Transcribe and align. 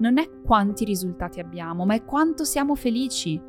non 0.00 0.18
è 0.18 0.28
quanti 0.44 0.84
risultati 0.84 1.40
abbiamo, 1.40 1.86
ma 1.86 1.94
è 1.94 2.04
quanto 2.04 2.44
siamo 2.44 2.74
felici 2.74 3.40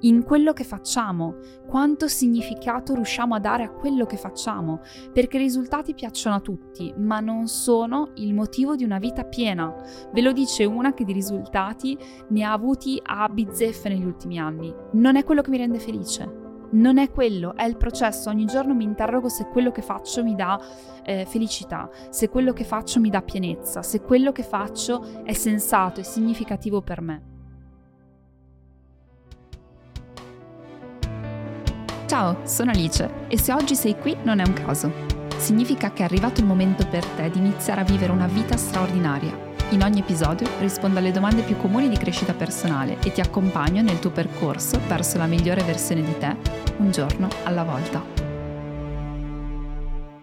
in 0.00 0.22
quello 0.24 0.52
che 0.52 0.64
facciamo, 0.64 1.36
quanto 1.66 2.06
significato 2.06 2.94
riusciamo 2.94 3.34
a 3.34 3.40
dare 3.40 3.64
a 3.64 3.70
quello 3.70 4.04
che 4.04 4.16
facciamo, 4.16 4.80
perché 5.12 5.36
i 5.36 5.40
risultati 5.40 5.94
piacciono 5.94 6.36
a 6.36 6.40
tutti, 6.40 6.92
ma 6.98 7.20
non 7.20 7.46
sono 7.48 8.10
il 8.16 8.34
motivo 8.34 8.76
di 8.76 8.84
una 8.84 8.98
vita 8.98 9.24
piena. 9.24 9.74
Ve 10.12 10.20
lo 10.20 10.32
dice 10.32 10.64
una 10.64 10.92
che 10.92 11.04
di 11.04 11.12
risultati 11.12 11.98
ne 12.28 12.42
ha 12.42 12.52
avuti 12.52 13.00
a 13.02 13.28
bizzeffe 13.28 13.88
negli 13.88 14.04
ultimi 14.04 14.38
anni. 14.38 14.74
Non 14.92 15.16
è 15.16 15.24
quello 15.24 15.40
che 15.40 15.50
mi 15.50 15.58
rende 15.58 15.78
felice. 15.78 16.45
Non 16.70 16.98
è 16.98 17.10
quello, 17.10 17.54
è 17.54 17.64
il 17.64 17.76
processo. 17.76 18.28
Ogni 18.28 18.46
giorno 18.46 18.74
mi 18.74 18.84
interrogo 18.84 19.28
se 19.28 19.46
quello 19.46 19.70
che 19.70 19.82
faccio 19.82 20.22
mi 20.24 20.34
dà 20.34 20.60
eh, 21.04 21.24
felicità, 21.26 21.88
se 22.10 22.28
quello 22.28 22.52
che 22.52 22.64
faccio 22.64 23.00
mi 23.00 23.10
dà 23.10 23.22
pienezza, 23.22 23.82
se 23.82 24.00
quello 24.00 24.32
che 24.32 24.42
faccio 24.42 25.22
è 25.24 25.32
sensato 25.32 26.00
e 26.00 26.04
significativo 26.04 26.82
per 26.82 27.00
me. 27.00 27.34
Ciao, 32.06 32.38
sono 32.44 32.70
Alice 32.70 33.26
e 33.28 33.38
se 33.38 33.52
oggi 33.52 33.74
sei 33.74 33.98
qui 33.98 34.16
non 34.22 34.38
è 34.38 34.46
un 34.46 34.52
caso. 34.52 34.92
Significa 35.36 35.92
che 35.92 36.02
è 36.02 36.04
arrivato 36.04 36.40
il 36.40 36.46
momento 36.46 36.86
per 36.88 37.04
te 37.04 37.30
di 37.30 37.38
iniziare 37.38 37.82
a 37.82 37.84
vivere 37.84 38.12
una 38.12 38.26
vita 38.26 38.56
straordinaria. 38.56 39.55
In 39.70 39.82
ogni 39.82 39.98
episodio 39.98 40.48
rispondo 40.60 41.00
alle 41.00 41.10
domande 41.10 41.42
più 41.42 41.56
comuni 41.56 41.88
di 41.88 41.96
crescita 41.96 42.32
personale 42.32 42.98
e 43.02 43.10
ti 43.10 43.20
accompagno 43.20 43.82
nel 43.82 43.98
tuo 43.98 44.10
percorso 44.10 44.78
verso 44.86 45.18
la 45.18 45.26
migliore 45.26 45.64
versione 45.64 46.02
di 46.02 46.16
te, 46.18 46.36
un 46.76 46.92
giorno 46.92 47.28
alla 47.42 47.64
volta. 47.64 48.25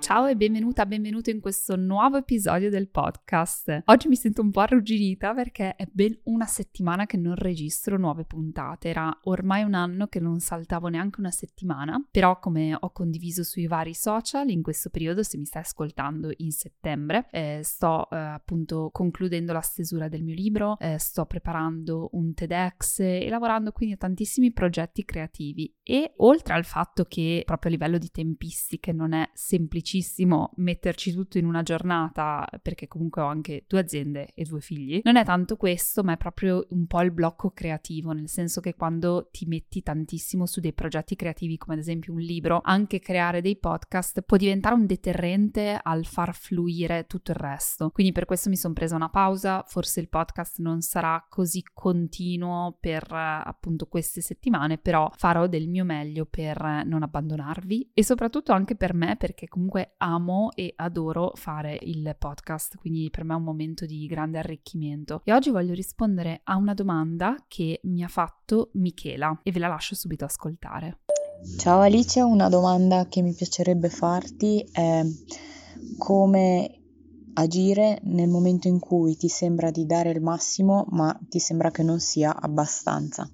Ciao 0.03 0.25
e 0.25 0.35
benvenuta, 0.35 0.85
benvenuto 0.85 1.29
in 1.29 1.39
questo 1.39 1.77
nuovo 1.77 2.17
episodio 2.17 2.69
del 2.69 2.89
podcast. 2.89 3.83
Oggi 3.85 4.09
mi 4.09 4.17
sento 4.17 4.41
un 4.41 4.51
po' 4.51 4.59
arrugginita 4.59 5.33
perché 5.33 5.77
è 5.77 5.87
ben 5.89 6.19
una 6.23 6.45
settimana 6.45 7.05
che 7.05 7.15
non 7.15 7.35
registro 7.35 7.97
nuove 7.97 8.25
puntate. 8.25 8.89
Era 8.89 9.17
ormai 9.23 9.63
un 9.63 9.73
anno 9.73 10.07
che 10.07 10.19
non 10.19 10.41
saltavo 10.41 10.89
neanche 10.89 11.21
una 11.21 11.31
settimana, 11.31 12.05
però 12.11 12.37
come 12.39 12.75
ho 12.77 12.91
condiviso 12.91 13.45
sui 13.45 13.65
vari 13.65 13.93
social 13.93 14.49
in 14.49 14.61
questo 14.61 14.89
periodo, 14.89 15.23
se 15.23 15.37
mi 15.37 15.45
stai 15.45 15.61
ascoltando 15.61 16.33
in 16.35 16.51
settembre, 16.51 17.29
eh, 17.31 17.61
sto 17.63 18.09
eh, 18.09 18.17
appunto 18.17 18.89
concludendo 18.91 19.53
la 19.53 19.61
stesura 19.61 20.09
del 20.09 20.23
mio 20.23 20.35
libro, 20.35 20.77
eh, 20.79 20.97
sto 20.99 21.25
preparando 21.25 22.09
un 22.11 22.33
TEDx 22.33 22.99
e 22.99 23.29
lavorando 23.29 23.71
quindi 23.71 23.95
a 23.95 23.97
tantissimi 23.99 24.51
progetti 24.51 25.05
creativi 25.05 25.73
e 25.81 26.11
oltre 26.17 26.55
al 26.55 26.65
fatto 26.65 27.05
che 27.05 27.43
proprio 27.45 27.71
a 27.71 27.73
livello 27.73 27.97
di 27.97 28.09
tempistiche 28.11 28.91
non 28.91 29.13
è 29.13 29.29
semplice 29.33 29.91
difficilissimo 29.93 30.51
metterci 30.55 31.13
tutto 31.13 31.37
in 31.37 31.45
una 31.45 31.61
giornata, 31.61 32.47
perché 32.61 32.87
comunque 32.87 33.21
ho 33.21 33.27
anche 33.27 33.65
due 33.67 33.79
aziende 33.79 34.31
e 34.33 34.43
due 34.43 34.59
figli. 34.59 35.01
Non 35.03 35.17
è 35.17 35.23
tanto 35.23 35.55
questo, 35.55 36.03
ma 36.03 36.13
è 36.13 36.17
proprio 36.17 36.65
un 36.69 36.87
po' 36.87 37.01
il 37.01 37.11
blocco 37.11 37.51
creativo, 37.51 38.11
nel 38.11 38.29
senso 38.29 38.61
che 38.61 38.73
quando 38.73 39.29
ti 39.31 39.45
metti 39.45 39.83
tantissimo 39.83 40.45
su 40.45 40.59
dei 40.59 40.73
progetti 40.73 41.15
creativi, 41.15 41.57
come 41.57 41.75
ad 41.75 41.81
esempio 41.81 42.13
un 42.13 42.19
libro, 42.19 42.61
anche 42.63 42.99
creare 42.99 43.41
dei 43.41 43.57
podcast 43.57 44.21
può 44.21 44.37
diventare 44.37 44.75
un 44.75 44.85
deterrente 44.85 45.79
al 45.81 46.05
far 46.05 46.33
fluire 46.33 47.05
tutto 47.05 47.31
il 47.31 47.37
resto. 47.37 47.89
Quindi 47.91 48.11
per 48.11 48.25
questo 48.25 48.49
mi 48.49 48.57
sono 48.57 48.73
presa 48.73 48.95
una 48.95 49.09
pausa, 49.09 49.63
forse 49.67 49.99
il 49.99 50.09
podcast 50.09 50.59
non 50.59 50.81
sarà 50.81 51.25
così 51.29 51.63
continuo 51.73 52.77
per 52.79 53.05
appunto 53.11 53.85
queste 53.87 54.21
settimane, 54.21 54.77
però 54.77 55.11
farò 55.15 55.47
del 55.47 55.67
mio 55.67 55.83
meglio 55.83 56.25
per 56.25 56.83
non 56.85 57.03
abbandonarvi 57.03 57.91
e 57.93 58.03
soprattutto 58.03 58.51
anche 58.51 58.75
per 58.75 58.93
me 58.93 59.15
perché 59.17 59.47
comunque 59.47 59.82
amo 59.97 60.51
e 60.55 60.73
adoro 60.75 61.31
fare 61.35 61.77
il 61.81 62.15
podcast, 62.17 62.77
quindi 62.77 63.09
per 63.09 63.23
me 63.23 63.33
è 63.33 63.37
un 63.37 63.43
momento 63.43 63.85
di 63.85 64.05
grande 64.05 64.39
arricchimento. 64.39 65.21
E 65.23 65.33
oggi 65.33 65.49
voglio 65.49 65.73
rispondere 65.73 66.41
a 66.43 66.55
una 66.55 66.73
domanda 66.73 67.35
che 67.47 67.79
mi 67.83 68.03
ha 68.03 68.07
fatto 68.07 68.69
Michela 68.73 69.39
e 69.43 69.51
ve 69.51 69.59
la 69.59 69.67
lascio 69.67 69.95
subito 69.95 70.25
ascoltare. 70.25 70.99
Ciao 71.57 71.79
Alice, 71.81 72.21
una 72.21 72.49
domanda 72.49 73.07
che 73.07 73.21
mi 73.21 73.33
piacerebbe 73.33 73.89
farti 73.89 74.65
è 74.71 75.03
come 75.97 76.79
agire 77.33 77.99
nel 78.03 78.29
momento 78.29 78.67
in 78.67 78.79
cui 78.79 79.17
ti 79.17 79.27
sembra 79.27 79.71
di 79.71 79.85
dare 79.85 80.11
il 80.11 80.21
massimo 80.21 80.85
ma 80.89 81.17
ti 81.27 81.39
sembra 81.39 81.71
che 81.71 81.83
non 81.83 81.99
sia 81.99 82.39
abbastanza. 82.39 83.29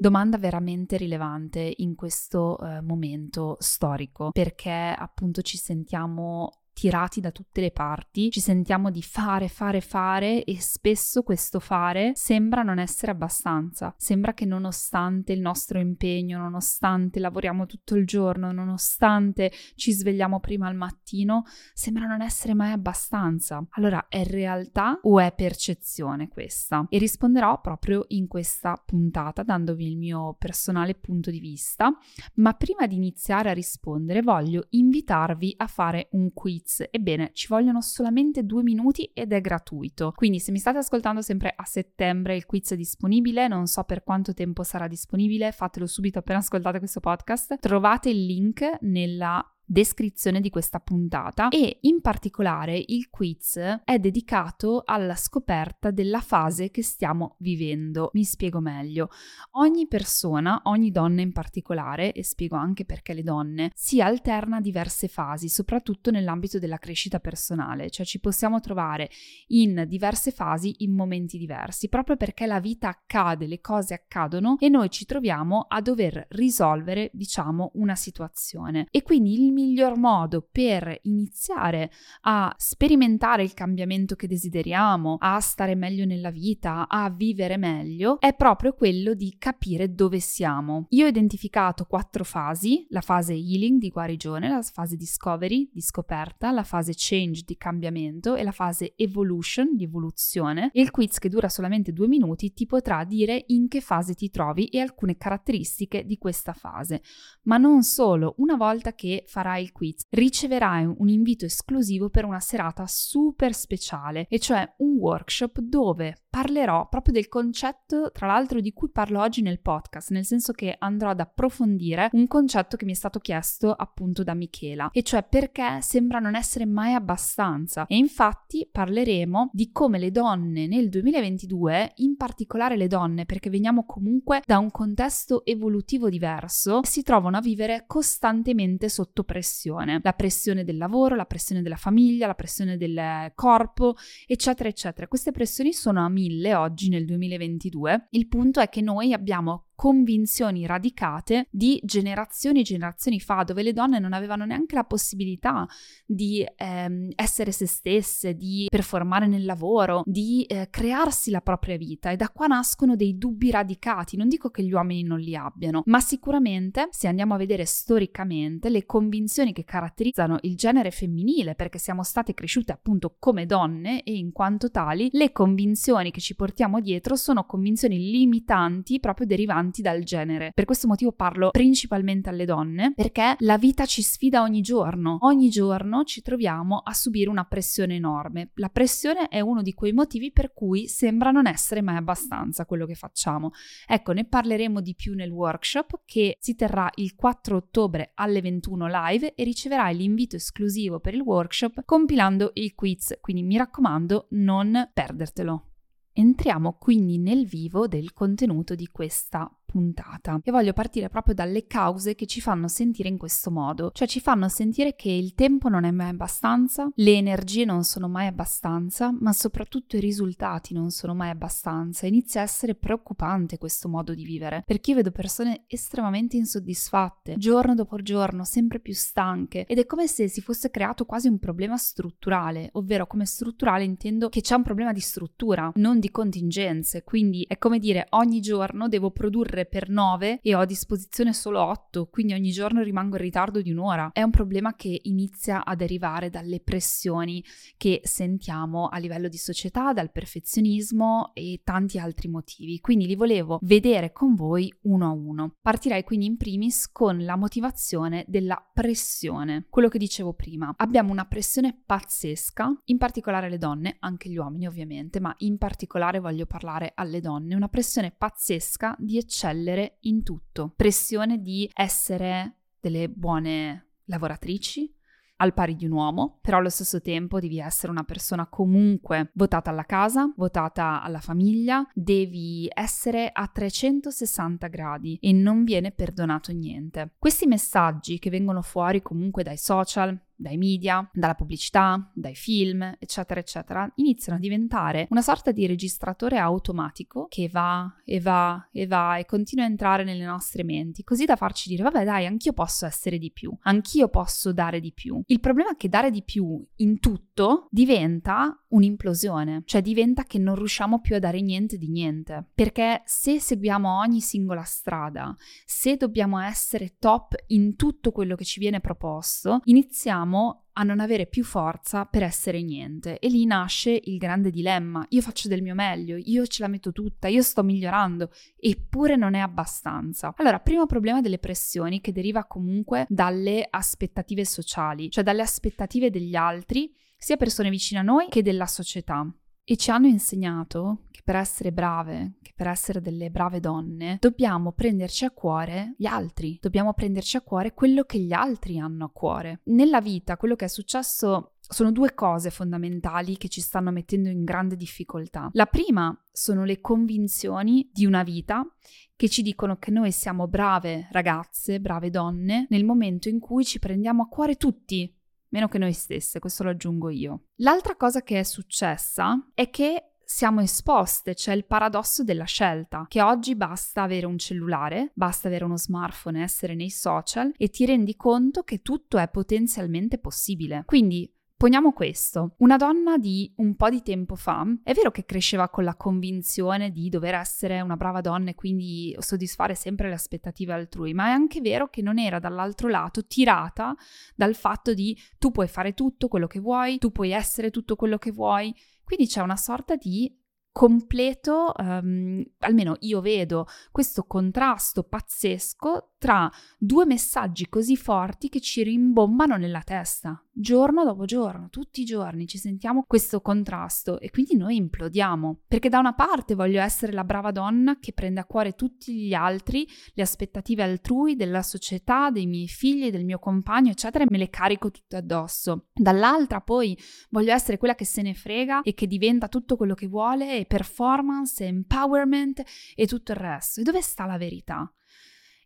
Domanda 0.00 0.38
veramente 0.38 0.96
rilevante 0.96 1.74
in 1.76 1.94
questo 1.94 2.56
uh, 2.58 2.82
momento 2.82 3.58
storico 3.58 4.30
perché 4.30 4.94
appunto 4.96 5.42
ci 5.42 5.58
sentiamo 5.58 6.59
tirati 6.80 7.20
da 7.20 7.30
tutte 7.30 7.60
le 7.60 7.72
parti, 7.72 8.30
ci 8.30 8.40
sentiamo 8.40 8.90
di 8.90 9.02
fare, 9.02 9.48
fare, 9.48 9.82
fare 9.82 10.44
e 10.44 10.58
spesso 10.62 11.22
questo 11.22 11.60
fare 11.60 12.12
sembra 12.14 12.62
non 12.62 12.78
essere 12.78 13.12
abbastanza. 13.12 13.92
Sembra 13.98 14.32
che 14.32 14.46
nonostante 14.46 15.34
il 15.34 15.42
nostro 15.42 15.78
impegno, 15.78 16.38
nonostante 16.38 17.20
lavoriamo 17.20 17.66
tutto 17.66 17.96
il 17.96 18.06
giorno, 18.06 18.50
nonostante 18.50 19.52
ci 19.74 19.92
svegliamo 19.92 20.40
prima 20.40 20.68
al 20.68 20.74
mattino, 20.74 21.42
sembra 21.74 22.06
non 22.06 22.22
essere 22.22 22.54
mai 22.54 22.72
abbastanza. 22.72 23.62
Allora, 23.72 24.06
è 24.08 24.24
realtà 24.24 25.00
o 25.02 25.20
è 25.20 25.34
percezione 25.34 26.28
questa? 26.28 26.86
E 26.88 26.96
risponderò 26.96 27.60
proprio 27.60 28.06
in 28.08 28.26
questa 28.26 28.82
puntata 28.82 29.42
dandovi 29.42 29.86
il 29.86 29.98
mio 29.98 30.34
personale 30.38 30.94
punto 30.94 31.30
di 31.30 31.40
vista, 31.40 31.92
ma 32.36 32.54
prima 32.54 32.86
di 32.86 32.94
iniziare 32.94 33.50
a 33.50 33.52
rispondere 33.52 34.22
voglio 34.22 34.64
invitarvi 34.70 35.56
a 35.58 35.66
fare 35.66 36.08
un 36.12 36.32
quiz 36.32 36.68
quiz. 36.70 36.88
Ebbene, 36.90 37.30
ci 37.32 37.48
vogliono 37.48 37.80
solamente 37.80 38.44
due 38.44 38.62
minuti 38.62 39.10
ed 39.12 39.32
è 39.32 39.40
gratuito. 39.40 40.12
Quindi 40.14 40.38
se 40.38 40.52
mi 40.52 40.58
state 40.58 40.78
ascoltando 40.78 41.20
sempre 41.20 41.52
a 41.54 41.64
settembre 41.64 42.36
il 42.36 42.46
quiz 42.46 42.72
è 42.72 42.76
disponibile, 42.76 43.48
non 43.48 43.66
so 43.66 43.82
per 43.84 44.04
quanto 44.04 44.32
tempo 44.32 44.62
sarà 44.62 44.86
disponibile, 44.86 45.52
fatelo 45.52 45.86
subito 45.86 46.20
appena 46.20 46.38
ascoltate 46.38 46.78
questo 46.78 47.00
podcast. 47.00 47.58
Trovate 47.58 48.10
il 48.10 48.24
link 48.24 48.78
nella 48.82 49.44
descrizione 49.70 50.40
di 50.40 50.50
questa 50.50 50.80
puntata 50.80 51.48
e 51.48 51.78
in 51.82 52.00
particolare 52.00 52.82
il 52.88 53.08
quiz 53.08 53.56
è 53.84 53.98
dedicato 54.00 54.82
alla 54.84 55.14
scoperta 55.14 55.92
della 55.92 56.20
fase 56.20 56.72
che 56.72 56.82
stiamo 56.82 57.36
vivendo. 57.38 58.10
Mi 58.14 58.24
spiego 58.24 58.58
meglio. 58.58 59.10
Ogni 59.52 59.86
persona, 59.86 60.60
ogni 60.64 60.90
donna 60.90 61.20
in 61.20 61.30
particolare, 61.30 62.12
e 62.12 62.24
spiego 62.24 62.56
anche 62.56 62.84
perché 62.84 63.14
le 63.14 63.22
donne, 63.22 63.70
si 63.72 64.00
alterna 64.00 64.60
diverse 64.60 65.06
fasi, 65.06 65.48
soprattutto 65.48 66.10
nell'ambito 66.10 66.58
della 66.58 66.78
crescita 66.78 67.20
personale, 67.20 67.90
cioè 67.90 68.04
ci 68.04 68.18
possiamo 68.18 68.58
trovare 68.58 69.08
in 69.48 69.84
diverse 69.86 70.32
fasi 70.32 70.76
in 70.78 70.92
momenti 70.96 71.38
diversi, 71.38 71.88
proprio 71.88 72.16
perché 72.16 72.44
la 72.46 72.58
vita 72.58 72.88
accade, 72.88 73.46
le 73.46 73.60
cose 73.60 73.94
accadono 73.94 74.56
e 74.58 74.68
noi 74.68 74.90
ci 74.90 75.04
troviamo 75.04 75.66
a 75.68 75.80
dover 75.80 76.26
risolvere, 76.30 77.10
diciamo, 77.12 77.70
una 77.74 77.94
situazione. 77.94 78.88
E 78.90 79.02
quindi 79.02 79.34
il 79.34 79.52
miglior 79.60 79.96
modo 79.96 80.46
per 80.50 80.98
iniziare 81.02 81.90
a 82.22 82.52
sperimentare 82.56 83.42
il 83.42 83.54
cambiamento 83.54 84.16
che 84.16 84.26
desideriamo, 84.26 85.18
a 85.20 85.38
stare 85.40 85.74
meglio 85.74 86.04
nella 86.04 86.30
vita, 86.30 86.88
a 86.88 87.10
vivere 87.10 87.56
meglio, 87.56 88.18
è 88.20 88.34
proprio 88.34 88.72
quello 88.72 89.14
di 89.14 89.36
capire 89.38 89.92
dove 89.92 90.18
siamo. 90.20 90.86
Io 90.90 91.04
ho 91.04 91.08
identificato 91.08 91.84
quattro 91.84 92.24
fasi, 92.24 92.86
la 92.90 93.00
fase 93.00 93.34
healing 93.34 93.78
di 93.78 93.90
guarigione, 93.90 94.48
la 94.48 94.62
fase 94.62 94.96
discovery 94.96 95.70
di 95.72 95.82
scoperta, 95.82 96.50
la 96.50 96.64
fase 96.64 96.92
change 96.96 97.42
di 97.44 97.56
cambiamento 97.56 98.34
e 98.34 98.42
la 98.42 98.52
fase 98.52 98.94
evolution 98.96 99.76
di 99.76 99.84
evoluzione. 99.84 100.70
Il 100.72 100.90
quiz 100.90 101.18
che 101.18 101.28
dura 101.28 101.48
solamente 101.48 101.92
due 101.92 102.08
minuti 102.08 102.52
ti 102.52 102.66
potrà 102.66 103.04
dire 103.04 103.44
in 103.48 103.68
che 103.68 103.80
fase 103.80 104.14
ti 104.14 104.30
trovi 104.30 104.66
e 104.66 104.80
alcune 104.80 105.16
caratteristiche 105.16 106.04
di 106.04 106.16
questa 106.16 106.52
fase. 106.52 107.02
Ma 107.42 107.58
non 107.58 107.82
solo, 107.82 108.34
una 108.38 108.56
volta 108.56 108.94
che 108.94 109.24
farai 109.26 109.49
farai 109.50 109.62
il 109.62 109.72
quiz, 109.72 110.06
riceverai 110.10 110.84
un 110.84 111.08
invito 111.08 111.44
esclusivo 111.44 112.08
per 112.08 112.24
una 112.24 112.40
serata 112.40 112.86
super 112.86 113.52
speciale, 113.52 114.26
e 114.28 114.38
cioè 114.38 114.74
un 114.78 114.96
workshop 114.96 115.58
dove 115.60 116.26
parlerò 116.30 116.88
proprio 116.88 117.12
del 117.12 117.28
concetto, 117.28 118.12
tra 118.12 118.28
l'altro, 118.28 118.60
di 118.60 118.72
cui 118.72 118.88
parlo 118.88 119.20
oggi 119.20 119.42
nel 119.42 119.60
podcast, 119.60 120.10
nel 120.10 120.24
senso 120.24 120.52
che 120.52 120.76
andrò 120.78 121.10
ad 121.10 121.20
approfondire 121.20 122.08
un 122.12 122.28
concetto 122.28 122.76
che 122.76 122.84
mi 122.84 122.92
è 122.92 122.94
stato 122.94 123.18
chiesto 123.18 123.72
appunto 123.72 124.22
da 124.22 124.34
Michela, 124.34 124.90
e 124.92 125.02
cioè 125.02 125.24
perché 125.24 125.80
sembra 125.80 126.20
non 126.20 126.36
essere 126.36 126.66
mai 126.66 126.94
abbastanza. 126.94 127.84
E 127.86 127.96
infatti 127.96 128.68
parleremo 128.70 129.50
di 129.52 129.72
come 129.72 129.98
le 129.98 130.12
donne 130.12 130.68
nel 130.68 130.88
2022, 130.88 131.94
in 131.96 132.16
particolare 132.16 132.76
le 132.76 132.86
donne, 132.86 133.26
perché 133.26 133.50
veniamo 133.50 133.84
comunque 133.84 134.42
da 134.46 134.58
un 134.58 134.70
contesto 134.70 135.44
evolutivo 135.44 136.08
diverso, 136.08 136.80
si 136.84 137.02
trovano 137.02 137.38
a 137.38 137.40
vivere 137.40 137.84
costantemente 137.86 138.88
sotto 138.88 139.24
pressione. 139.24 140.00
La 140.02 140.12
pressione 140.12 140.62
del 140.64 140.76
lavoro, 140.76 141.16
la 141.16 141.24
pressione 141.24 141.62
della 141.62 141.76
famiglia, 141.76 142.28
la 142.28 142.34
pressione 142.34 142.76
del 142.76 143.32
corpo, 143.34 143.96
eccetera, 144.26 144.68
eccetera. 144.68 145.08
Queste 145.08 145.32
pressioni 145.32 145.72
sono 145.72 146.04
a 146.04 146.08
mille 146.20 146.54
oggi 146.54 146.90
nel 146.90 147.06
2022. 147.06 148.08
Il 148.10 148.28
punto 148.28 148.60
è 148.60 148.68
che 148.68 148.82
noi 148.82 149.14
abbiamo 149.14 149.68
convinzioni 149.80 150.66
radicate 150.66 151.46
di 151.48 151.80
generazioni 151.82 152.60
e 152.60 152.64
generazioni 152.64 153.18
fa, 153.18 153.44
dove 153.44 153.62
le 153.62 153.72
donne 153.72 153.98
non 153.98 154.12
avevano 154.12 154.44
neanche 154.44 154.74
la 154.74 154.84
possibilità 154.84 155.66
di 156.04 156.44
ehm, 156.56 157.08
essere 157.14 157.50
se 157.50 157.64
stesse, 157.64 158.34
di 158.34 158.66
performare 158.68 159.26
nel 159.26 159.46
lavoro, 159.46 160.02
di 160.04 160.42
eh, 160.42 160.68
crearsi 160.68 161.30
la 161.30 161.40
propria 161.40 161.78
vita 161.78 162.10
e 162.10 162.16
da 162.16 162.28
qua 162.28 162.46
nascono 162.46 162.94
dei 162.94 163.16
dubbi 163.16 163.50
radicati. 163.50 164.18
Non 164.18 164.28
dico 164.28 164.50
che 164.50 164.62
gli 164.62 164.72
uomini 164.74 165.02
non 165.02 165.18
li 165.18 165.34
abbiano, 165.34 165.80
ma 165.86 166.00
sicuramente 166.00 166.88
se 166.90 167.08
andiamo 167.08 167.32
a 167.32 167.38
vedere 167.38 167.64
storicamente 167.64 168.68
le 168.68 168.84
convinzioni 168.84 169.54
che 169.54 169.64
caratterizzano 169.64 170.40
il 170.42 170.56
genere 170.56 170.90
femminile, 170.90 171.54
perché 171.54 171.78
siamo 171.78 172.02
state 172.02 172.34
cresciute 172.34 172.70
appunto 172.70 173.16
come 173.18 173.46
donne 173.46 174.02
e 174.02 174.12
in 174.12 174.30
quanto 174.32 174.70
tali, 174.70 175.08
le 175.12 175.32
convinzioni 175.32 176.10
che 176.10 176.20
ci 176.20 176.34
portiamo 176.34 176.80
dietro 176.80 177.16
sono 177.16 177.46
convinzioni 177.46 177.96
limitanti 177.96 179.00
proprio 179.00 179.24
derivanti 179.24 179.68
dal 179.78 180.02
genere. 180.02 180.50
Per 180.52 180.64
questo 180.64 180.88
motivo 180.88 181.12
parlo 181.12 181.50
principalmente 181.50 182.28
alle 182.28 182.44
donne, 182.44 182.92
perché 182.94 183.36
la 183.38 183.58
vita 183.58 183.86
ci 183.86 184.02
sfida 184.02 184.42
ogni 184.42 184.60
giorno. 184.60 185.18
Ogni 185.20 185.50
giorno 185.50 186.02
ci 186.02 186.20
troviamo 186.22 186.78
a 186.78 186.92
subire 186.92 187.30
una 187.30 187.44
pressione 187.44 187.94
enorme. 187.94 188.50
La 188.54 188.68
pressione 188.68 189.28
è 189.28 189.40
uno 189.40 189.62
di 189.62 189.72
quei 189.72 189.92
motivi 189.92 190.32
per 190.32 190.52
cui 190.52 190.88
sembra 190.88 191.30
non 191.30 191.46
essere 191.46 191.80
mai 191.80 191.96
abbastanza 191.96 192.66
quello 192.66 192.86
che 192.86 192.94
facciamo. 192.94 193.52
Ecco, 193.86 194.12
ne 194.12 194.24
parleremo 194.24 194.80
di 194.80 194.94
più 194.94 195.14
nel 195.14 195.30
workshop 195.30 196.02
che 196.04 196.36
si 196.40 196.54
terrà 196.56 196.90
il 196.96 197.14
4 197.14 197.56
ottobre 197.56 198.12
alle 198.14 198.40
21 198.40 198.88
live 198.88 199.34
e 199.34 199.44
riceverai 199.44 199.96
l'invito 199.96 200.36
esclusivo 200.36 200.98
per 200.98 201.14
il 201.14 201.20
workshop 201.20 201.84
compilando 201.84 202.50
il 202.54 202.74
quiz, 202.74 203.18
quindi 203.20 203.42
mi 203.42 203.56
raccomando 203.56 204.26
non 204.30 204.90
perdertelo. 204.92 205.66
Entriamo 206.12 206.76
quindi 206.78 207.18
nel 207.18 207.46
vivo 207.46 207.86
del 207.86 208.12
contenuto 208.12 208.74
di 208.74 208.88
questa 208.88 209.50
puntata. 209.70 210.40
E 210.42 210.50
voglio 210.50 210.72
partire 210.72 211.08
proprio 211.08 211.34
dalle 211.34 211.66
cause 211.66 212.16
che 212.16 212.26
ci 212.26 212.40
fanno 212.40 212.66
sentire 212.66 213.08
in 213.08 213.16
questo 213.16 213.50
modo, 213.52 213.92
cioè 213.92 214.08
ci 214.08 214.20
fanno 214.20 214.48
sentire 214.48 214.96
che 214.96 215.10
il 215.10 215.34
tempo 215.34 215.68
non 215.68 215.84
è 215.84 215.90
mai 215.92 216.08
abbastanza, 216.08 216.90
le 216.96 217.12
energie 217.12 217.64
non 217.64 217.84
sono 217.84 218.08
mai 218.08 218.26
abbastanza, 218.26 219.14
ma 219.20 219.32
soprattutto 219.32 219.96
i 219.96 220.00
risultati 220.00 220.74
non 220.74 220.90
sono 220.90 221.14
mai 221.14 221.30
abbastanza. 221.30 222.06
Inizia 222.06 222.40
a 222.40 222.44
essere 222.44 222.74
preoccupante 222.74 223.58
questo 223.58 223.88
modo 223.88 224.12
di 224.14 224.24
vivere, 224.24 224.64
perché 224.66 224.90
io 224.90 224.96
vedo 224.96 225.12
persone 225.12 225.64
estremamente 225.68 226.36
insoddisfatte, 226.36 227.36
giorno 227.36 227.74
dopo 227.74 228.02
giorno, 228.02 228.44
sempre 228.44 228.80
più 228.80 228.94
stanche 228.94 229.66
ed 229.66 229.78
è 229.78 229.86
come 229.86 230.08
se 230.08 230.28
si 230.28 230.40
fosse 230.40 230.70
creato 230.70 231.04
quasi 231.04 231.28
un 231.28 231.38
problema 231.38 231.76
strutturale, 231.76 232.70
ovvero 232.72 233.06
come 233.06 233.24
strutturale 233.24 233.84
intendo 233.84 234.28
che 234.28 234.40
c'è 234.40 234.54
un 234.54 234.62
problema 234.62 234.92
di 234.92 235.00
struttura, 235.00 235.70
non 235.76 236.00
di 236.00 236.10
contingenze, 236.10 237.04
quindi 237.04 237.44
è 237.46 237.58
come 237.58 237.78
dire 237.78 238.06
ogni 238.10 238.40
giorno 238.40 238.88
devo 238.88 239.10
produrre 239.10 239.59
correre 239.60 239.66
per 239.66 239.88
9 239.88 240.40
e 240.42 240.54
ho 240.54 240.60
a 240.60 240.64
disposizione 240.64 241.32
solo 241.32 241.62
8, 241.62 242.06
quindi 242.06 242.32
ogni 242.32 242.50
giorno 242.50 242.82
rimango 242.82 243.16
in 243.16 243.22
ritardo 243.22 243.60
di 243.60 243.70
un'ora. 243.70 244.10
È 244.12 244.22
un 244.22 244.30
problema 244.30 244.74
che 244.74 245.00
inizia 245.04 245.64
a 245.64 245.74
derivare 245.74 246.30
dalle 246.30 246.60
pressioni 246.60 247.44
che 247.76 248.00
sentiamo 248.04 248.88
a 248.88 248.98
livello 248.98 249.28
di 249.28 249.36
società, 249.36 249.92
dal 249.92 250.10
perfezionismo 250.10 251.32
e 251.34 251.60
tanti 251.64 251.98
altri 251.98 252.28
motivi. 252.28 252.80
Quindi 252.80 253.06
li 253.06 253.16
volevo 253.16 253.58
vedere 253.62 254.12
con 254.12 254.34
voi 254.34 254.72
uno 254.82 255.06
a 255.06 255.12
uno. 255.12 255.54
Partirei 255.60 256.04
quindi 256.04 256.26
in 256.26 256.36
primis 256.36 256.90
con 256.90 257.24
la 257.24 257.36
motivazione 257.36 258.24
della 258.28 258.62
pressione. 258.72 259.66
Quello 259.68 259.88
che 259.88 259.98
dicevo 259.98 260.32
prima. 260.32 260.72
Abbiamo 260.76 261.10
una 261.10 261.26
pressione 261.26 261.78
pazzesca, 261.84 262.80
in 262.84 262.98
particolare 262.98 263.48
le 263.48 263.58
donne, 263.58 263.96
anche 264.00 264.28
gli 264.28 264.36
uomini 264.36 264.66
ovviamente, 264.66 265.20
ma 265.20 265.34
in 265.38 265.58
particolare 265.58 266.20
voglio 266.20 266.46
parlare 266.46 266.92
alle 266.94 267.20
donne, 267.20 267.54
una 267.54 267.68
pressione 267.68 268.12
pazzesca 268.16 268.96
di 268.98 269.18
eccesso 269.18 269.40
eccellere 269.50 269.98
in 270.00 270.22
tutto. 270.22 270.72
Pressione 270.74 271.40
di 271.40 271.68
essere 271.74 272.56
delle 272.80 273.08
buone 273.08 273.88
lavoratrici, 274.04 274.92
al 275.40 275.54
pari 275.54 275.74
di 275.74 275.86
un 275.86 275.92
uomo, 275.92 276.38
però 276.42 276.58
allo 276.58 276.68
stesso 276.68 277.00
tempo 277.00 277.40
devi 277.40 277.60
essere 277.60 277.90
una 277.90 278.04
persona 278.04 278.46
comunque 278.46 279.30
votata 279.34 279.70
alla 279.70 279.86
casa, 279.86 280.30
votata 280.36 281.02
alla 281.02 281.20
famiglia, 281.20 281.86
devi 281.94 282.68
essere 282.72 283.30
a 283.32 283.46
360 283.46 284.66
gradi 284.66 285.18
e 285.20 285.32
non 285.32 285.64
viene 285.64 285.92
perdonato 285.92 286.52
niente. 286.52 287.14
Questi 287.18 287.46
messaggi 287.46 288.18
che 288.18 288.28
vengono 288.28 288.60
fuori 288.60 289.00
comunque 289.00 289.42
dai 289.42 289.56
social, 289.56 290.18
dai 290.40 290.56
media, 290.56 291.08
dalla 291.12 291.34
pubblicità, 291.34 292.10
dai 292.14 292.34
film, 292.34 292.94
eccetera, 292.98 293.40
eccetera, 293.40 293.90
iniziano 293.96 294.38
a 294.38 294.40
diventare 294.40 295.06
una 295.10 295.22
sorta 295.22 295.52
di 295.52 295.66
registratore 295.66 296.38
automatico 296.38 297.26
che 297.28 297.48
va 297.48 297.94
e 298.04 298.20
va 298.20 298.68
e 298.72 298.86
va 298.86 299.16
e 299.16 299.26
continua 299.26 299.64
a 299.64 299.68
entrare 299.68 300.04
nelle 300.04 300.24
nostre 300.24 300.64
menti, 300.64 301.04
così 301.04 301.26
da 301.26 301.36
farci 301.36 301.68
dire, 301.68 301.82
vabbè 301.82 302.04
dai, 302.04 302.26
anch'io 302.26 302.52
posso 302.52 302.86
essere 302.86 303.18
di 303.18 303.30
più, 303.30 303.54
anch'io 303.62 304.08
posso 304.08 304.52
dare 304.52 304.80
di 304.80 304.92
più. 304.92 305.22
Il 305.26 305.40
problema 305.40 305.72
è 305.72 305.76
che 305.76 305.88
dare 305.88 306.10
di 306.10 306.22
più 306.22 306.64
in 306.76 306.98
tutto 306.98 307.68
diventa 307.70 308.59
un'implosione, 308.70 309.62
cioè 309.64 309.82
diventa 309.82 310.24
che 310.24 310.38
non 310.38 310.54
riusciamo 310.54 311.00
più 311.00 311.14
a 311.14 311.18
dare 311.18 311.40
niente 311.40 311.78
di 311.78 311.88
niente, 311.88 312.44
perché 312.54 313.02
se 313.04 313.40
seguiamo 313.40 313.98
ogni 313.98 314.20
singola 314.20 314.62
strada, 314.62 315.34
se 315.64 315.96
dobbiamo 315.96 316.38
essere 316.40 316.96
top 316.98 317.34
in 317.48 317.76
tutto 317.76 318.12
quello 318.12 318.34
che 318.34 318.44
ci 318.44 318.60
viene 318.60 318.80
proposto, 318.80 319.60
iniziamo 319.64 320.64
a 320.74 320.82
non 320.82 321.00
avere 321.00 321.26
più 321.26 321.44
forza 321.44 322.06
per 322.06 322.22
essere 322.22 322.62
niente 322.62 323.18
e 323.18 323.28
lì 323.28 323.44
nasce 323.44 324.00
il 324.02 324.16
grande 324.16 324.50
dilemma. 324.50 325.04
Io 325.10 325.20
faccio 325.20 325.48
del 325.48 325.62
mio 325.62 325.74
meglio, 325.74 326.16
io 326.16 326.46
ce 326.46 326.62
la 326.62 326.68
metto 326.68 326.92
tutta, 326.92 327.28
io 327.28 327.42
sto 327.42 327.62
migliorando, 327.62 328.30
eppure 328.56 329.16
non 329.16 329.34
è 329.34 329.40
abbastanza. 329.40 330.32
Allora, 330.36 330.60
primo 330.60 330.86
problema 330.86 331.20
delle 331.20 331.38
pressioni 331.38 332.00
che 332.00 332.12
deriva 332.12 332.44
comunque 332.46 333.04
dalle 333.08 333.66
aspettative 333.68 334.44
sociali, 334.44 335.10
cioè 335.10 335.24
dalle 335.24 335.42
aspettative 335.42 336.08
degli 336.08 336.34
altri, 336.34 336.90
sia 337.20 337.36
persone 337.36 337.68
vicine 337.68 338.00
a 338.00 338.02
noi 338.02 338.28
che 338.28 338.42
della 338.42 338.66
società. 338.66 339.30
E 339.62 339.76
ci 339.76 339.90
hanno 339.90 340.06
insegnato 340.08 341.04
che 341.10 341.20
per 341.22 341.36
essere 341.36 341.70
brave, 341.70 342.38
che 342.42 342.52
per 342.56 342.66
essere 342.66 343.00
delle 343.00 343.30
brave 343.30 343.60
donne, 343.60 344.16
dobbiamo 344.18 344.72
prenderci 344.72 345.26
a 345.26 345.30
cuore 345.30 345.94
gli 345.96 346.06
altri, 346.06 346.58
dobbiamo 346.60 346.94
prenderci 346.94 347.36
a 347.36 347.42
cuore 347.42 347.74
quello 347.74 348.02
che 348.04 348.18
gli 348.18 348.32
altri 348.32 348.78
hanno 348.78 349.04
a 349.04 349.10
cuore. 349.10 349.60
Nella 349.64 350.00
vita 350.00 350.36
quello 350.36 350.56
che 350.56 350.64
è 350.64 350.68
successo 350.68 351.52
sono 351.60 351.92
due 351.92 352.14
cose 352.14 352.50
fondamentali 352.50 353.36
che 353.36 353.48
ci 353.48 353.60
stanno 353.60 353.92
mettendo 353.92 354.28
in 354.28 354.42
grande 354.42 354.74
difficoltà. 354.74 355.50
La 355.52 355.66
prima 355.66 356.18
sono 356.32 356.64
le 356.64 356.80
convinzioni 356.80 357.88
di 357.92 358.06
una 358.06 358.24
vita 358.24 358.66
che 359.14 359.28
ci 359.28 359.42
dicono 359.42 359.76
che 359.76 359.90
noi 359.90 360.10
siamo 360.10 360.48
brave 360.48 361.08
ragazze, 361.12 361.78
brave 361.78 362.10
donne, 362.10 362.66
nel 362.70 362.84
momento 362.84 363.28
in 363.28 363.38
cui 363.38 363.64
ci 363.64 363.78
prendiamo 363.78 364.22
a 364.22 364.28
cuore 364.28 364.56
tutti, 364.56 365.14
meno 365.50 365.68
che 365.68 365.78
noi 365.78 365.92
stesse, 365.92 366.38
questo 366.38 366.64
lo 366.64 366.70
aggiungo 366.70 367.10
io. 367.10 367.44
L'altra 367.56 367.96
cosa 367.96 368.22
che 368.22 368.40
è 368.40 368.42
successa 368.42 369.50
è 369.54 369.70
che 369.70 370.10
siamo 370.30 370.60
esposte, 370.60 371.34
c'è 371.34 371.52
il 371.52 371.64
paradosso 371.64 372.22
della 372.22 372.44
scelta, 372.44 373.04
che 373.08 373.20
oggi 373.20 373.56
basta 373.56 374.02
avere 374.02 374.26
un 374.26 374.38
cellulare, 374.38 375.10
basta 375.12 375.48
avere 375.48 375.64
uno 375.64 375.76
smartphone, 375.76 376.42
essere 376.42 376.76
nei 376.76 376.90
social 376.90 377.52
e 377.56 377.68
ti 377.68 377.84
rendi 377.84 378.14
conto 378.14 378.62
che 378.62 378.80
tutto 378.80 379.18
è 379.18 379.28
potenzialmente 379.28 380.18
possibile. 380.18 380.84
Quindi 380.86 381.28
Poniamo 381.60 381.92
questo, 381.92 382.54
una 382.60 382.78
donna 382.78 383.18
di 383.18 383.52
un 383.56 383.76
po' 383.76 383.90
di 383.90 384.00
tempo 384.00 384.34
fa, 384.34 384.64
è 384.82 384.94
vero 384.94 385.10
che 385.10 385.26
cresceva 385.26 385.68
con 385.68 385.84
la 385.84 385.94
convinzione 385.94 386.90
di 386.90 387.10
dover 387.10 387.34
essere 387.34 387.82
una 387.82 387.98
brava 387.98 388.22
donna 388.22 388.48
e 388.48 388.54
quindi 388.54 389.14
soddisfare 389.18 389.74
sempre 389.74 390.08
le 390.08 390.14
aspettative 390.14 390.72
altrui, 390.72 391.12
ma 391.12 391.26
è 391.26 391.32
anche 391.32 391.60
vero 391.60 391.88
che 391.88 392.00
non 392.00 392.18
era 392.18 392.38
dall'altro 392.38 392.88
lato 392.88 393.26
tirata 393.26 393.94
dal 394.34 394.54
fatto 394.54 394.94
di 394.94 395.14
tu 395.36 395.50
puoi 395.50 395.68
fare 395.68 395.92
tutto 395.92 396.28
quello 396.28 396.46
che 396.46 396.60
vuoi, 396.60 396.96
tu 396.96 397.12
puoi 397.12 397.32
essere 397.32 397.68
tutto 397.68 397.94
quello 397.94 398.16
che 398.16 398.32
vuoi, 398.32 398.74
quindi 399.04 399.26
c'è 399.26 399.42
una 399.42 399.56
sorta 399.56 399.96
di 399.96 400.34
completo, 400.72 401.74
um, 401.76 402.42
almeno 402.60 402.96
io 403.00 403.20
vedo 403.20 403.66
questo 403.90 404.24
contrasto 404.24 405.02
pazzesco 405.02 406.14
tra 406.20 406.52
due 406.76 407.06
messaggi 407.06 407.66
così 407.70 407.96
forti 407.96 408.50
che 408.50 408.60
ci 408.60 408.82
rimbombano 408.82 409.56
nella 409.56 409.80
testa 409.80 410.44
giorno 410.60 411.04
dopo 411.04 411.24
giorno, 411.24 411.68
tutti 411.70 412.02
i 412.02 412.04
giorni 412.04 412.46
ci 412.46 412.58
sentiamo 412.58 413.04
questo 413.06 413.40
contrasto 413.40 414.20
e 414.20 414.30
quindi 414.30 414.56
noi 414.56 414.76
implodiamo. 414.76 415.62
Perché 415.66 415.88
da 415.88 415.98
una 415.98 416.12
parte 416.12 416.54
voglio 416.54 416.80
essere 416.80 417.12
la 417.12 417.24
brava 417.24 417.50
donna 417.50 417.98
che 417.98 418.12
prende 418.12 418.40
a 418.40 418.44
cuore 418.44 418.74
tutti 418.74 419.14
gli 419.14 419.34
altri, 419.34 419.88
le 420.14 420.22
aspettative 420.22 420.82
altrui, 420.82 421.34
della 421.34 421.62
società, 421.62 422.30
dei 422.30 422.46
miei 422.46 422.68
figli, 422.68 423.10
del 423.10 423.24
mio 423.24 423.38
compagno, 423.38 423.90
eccetera, 423.90 424.24
e 424.24 424.26
me 424.30 424.38
le 424.38 424.50
carico 424.50 424.90
tutte 424.90 425.16
addosso. 425.16 425.86
Dall'altra 425.94 426.60
poi 426.60 426.96
voglio 427.30 427.52
essere 427.52 427.78
quella 427.78 427.94
che 427.94 428.04
se 428.04 428.22
ne 428.22 428.34
frega 428.34 428.82
e 428.82 428.94
che 428.94 429.06
diventa 429.06 429.48
tutto 429.48 429.76
quello 429.76 429.94
che 429.94 430.06
vuole, 430.06 430.58
e 430.58 430.66
performance, 430.66 431.64
e 431.64 431.68
empowerment 431.68 432.62
e 432.94 433.06
tutto 433.06 433.32
il 433.32 433.38
resto. 433.38 433.80
E 433.80 433.82
dove 433.84 434.02
sta 434.02 434.26
la 434.26 434.36
verità? 434.36 434.92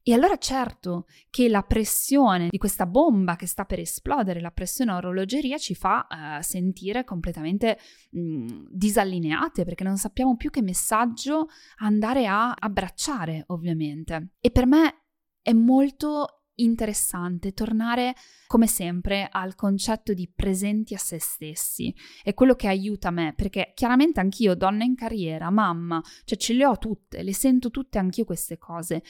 E 0.06 0.12
allora 0.12 0.36
certo 0.36 1.06
che 1.30 1.48
la 1.48 1.62
pressione 1.62 2.48
di 2.50 2.58
questa 2.58 2.84
bomba 2.84 3.36
che 3.36 3.46
sta 3.46 3.64
per 3.64 3.78
esplodere, 3.78 4.38
la 4.38 4.50
pressione 4.50 4.92
orologeria, 4.92 5.56
ci 5.56 5.74
fa 5.74 6.06
uh, 6.06 6.42
sentire 6.42 7.04
completamente 7.04 7.78
mh, 8.10 8.66
disallineate 8.68 9.64
perché 9.64 9.82
non 9.82 9.96
sappiamo 9.96 10.36
più 10.36 10.50
che 10.50 10.60
messaggio 10.60 11.48
andare 11.76 12.26
a 12.26 12.52
abbracciare, 12.52 13.44
ovviamente. 13.46 14.34
E 14.40 14.50
per 14.50 14.66
me 14.66 15.04
è 15.40 15.54
molto 15.54 16.42
interessante 16.56 17.52
tornare 17.52 18.14
come 18.46 18.66
sempre 18.66 19.28
al 19.30 19.54
concetto 19.54 20.12
di 20.12 20.30
presenti 20.32 20.94
a 20.94 20.98
se 20.98 21.18
stessi. 21.18 21.94
È 22.22 22.34
quello 22.34 22.54
che 22.54 22.68
aiuta 22.68 23.10
me, 23.10 23.32
perché 23.34 23.72
chiaramente 23.74 24.20
anch'io, 24.20 24.54
donna 24.54 24.84
in 24.84 24.94
carriera, 24.94 25.50
mamma, 25.50 26.02
cioè 26.24 26.38
ce 26.38 26.52
le 26.52 26.66
ho 26.66 26.76
tutte, 26.76 27.22
le 27.22 27.32
sento 27.32 27.70
tutte 27.70 27.98
anch'io 27.98 28.24
queste 28.24 28.58
cose. 28.58 29.02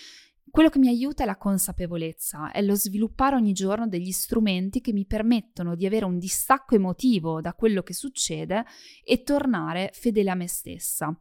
Quello 0.55 0.69
che 0.69 0.79
mi 0.79 0.87
aiuta 0.87 1.25
è 1.25 1.27
la 1.27 1.37
consapevolezza, 1.37 2.53
è 2.53 2.63
lo 2.63 2.77
sviluppare 2.77 3.35
ogni 3.35 3.53
giorno 3.53 3.89
degli 3.89 4.13
strumenti 4.13 4.81
che 4.81 4.93
mi 4.93 5.05
permettono 5.05 5.75
di 5.75 5.85
avere 5.85 6.05
un 6.05 6.17
distacco 6.17 6.77
emotivo 6.77 7.41
da 7.41 7.55
quello 7.55 7.83
che 7.83 7.93
succede 7.93 8.65
e 9.03 9.25
tornare 9.25 9.91
fedele 9.93 10.31
a 10.31 10.37
me 10.37 10.47
stessa. 10.47 11.13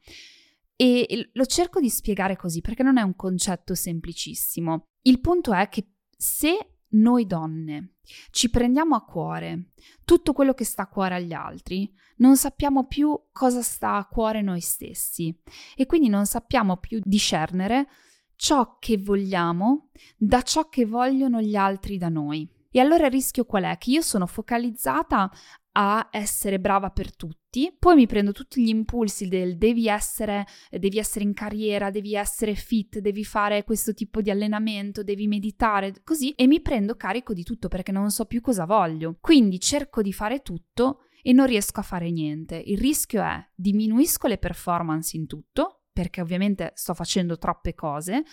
E 0.76 1.32
lo 1.34 1.46
cerco 1.48 1.80
di 1.80 1.90
spiegare 1.90 2.36
così 2.36 2.62
perché 2.62 2.84
non 2.84 3.00
è 3.00 3.02
un 3.02 3.16
concetto 3.16 3.74
semplicissimo. 3.74 4.90
Il 5.02 5.20
punto 5.20 5.52
è 5.52 5.68
che 5.68 5.94
se 6.16 6.76
noi 6.90 7.26
donne 7.26 7.96
ci 8.30 8.52
prendiamo 8.52 8.94
a 8.94 9.04
cuore 9.04 9.72
tutto 10.06 10.34
quello 10.34 10.54
che 10.54 10.64
sta 10.64 10.84
a 10.84 10.90
cuore 10.90 11.16
agli 11.16 11.34
altri, 11.34 11.92
non 12.18 12.38
sappiamo 12.38 12.86
più 12.86 13.20
cosa 13.32 13.64
sta 13.64 13.96
a 13.96 14.06
cuore 14.06 14.44
noi 14.44 14.62
stessi 14.62 15.36
e 15.76 15.88
quindi 15.88 16.08
non 16.08 16.28
sappiamo 16.28 16.78
più 16.78 17.00
discernere 17.04 17.88
ciò 18.36 18.78
che 18.80 18.98
vogliamo 18.98 19.90
da 20.18 20.42
ciò 20.42 20.70
che 20.70 20.86
vogliono 20.86 21.42
gli 21.42 21.56
altri 21.56 21.98
da 21.98 22.10
noi. 22.10 22.50
E 22.76 22.80
allora 22.80 23.06
il 23.06 23.12
rischio 23.12 23.46
qual 23.46 23.66
è? 23.66 23.78
Che 23.78 23.92
io 23.92 24.02
sono 24.02 24.26
focalizzata 24.26 25.30
a 25.74 26.08
essere 26.12 26.60
brava 26.60 26.90
per 26.90 27.16
tutti, 27.16 27.76
poi 27.78 27.96
mi 27.96 28.08
prendo 28.08 28.32
tutti 28.32 28.64
gli 28.64 28.70
impulsi 28.70 29.28
del 29.28 29.58
devi 29.58 29.88
essere, 29.88 30.46
devi 30.70 30.98
essere 30.98 31.24
in 31.24 31.34
carriera, 31.34 31.90
devi 31.90 32.16
essere 32.16 32.56
fit, 32.56 33.00
devi 33.00 33.24
fare 33.24 33.64
questo 33.64 33.94
tipo 33.94 34.22
di 34.22 34.30
allenamento, 34.30 35.04
devi 35.04 35.28
meditare, 35.28 35.94
così, 36.04 36.32
e 36.32 36.48
mi 36.48 36.62
prendo 36.62 36.96
carico 36.96 37.34
di 37.34 37.44
tutto 37.44 37.68
perché 37.68 37.92
non 37.92 38.12
so 38.12 38.26
più 38.26 38.42
cosa 38.42 38.66
voglio. 38.66 39.18
Quindi 39.20 39.60
cerco 39.60 40.02
di 40.02 40.14
fare 40.14 40.42
tutto 40.42 41.02
e 41.22 41.32
non 41.32 41.46
riesco 41.46 41.80
a 41.80 41.84
fare 41.84 42.12
niente. 42.12 42.56
Il 42.56 42.78
rischio 42.78 43.22
è 43.22 43.44
diminuisco 43.56 44.28
le 44.28 44.38
performance 44.38 45.16
in 45.16 45.26
tutto, 45.26 45.83
perché 45.94 46.20
ovviamente 46.20 46.72
sto 46.76 46.94
facendo 46.94 47.38
troppe 47.38 47.76
cose. 47.76 48.24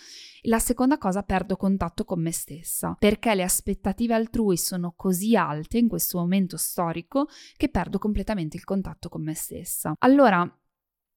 La 0.43 0.59
seconda 0.59 0.97
cosa, 0.97 1.21
perdo 1.21 1.55
contatto 1.55 2.03
con 2.03 2.21
me 2.21 2.31
stessa, 2.31 2.95
perché 2.97 3.35
le 3.35 3.43
aspettative 3.43 4.15
altrui 4.15 4.57
sono 4.57 4.93
così 4.95 5.35
alte 5.35 5.77
in 5.77 5.87
questo 5.87 6.17
momento 6.17 6.57
storico 6.57 7.27
che 7.55 7.69
perdo 7.69 7.99
completamente 7.99 8.57
il 8.57 8.63
contatto 8.63 9.07
con 9.07 9.23
me 9.23 9.35
stessa. 9.35 9.93
Allora, 9.99 10.45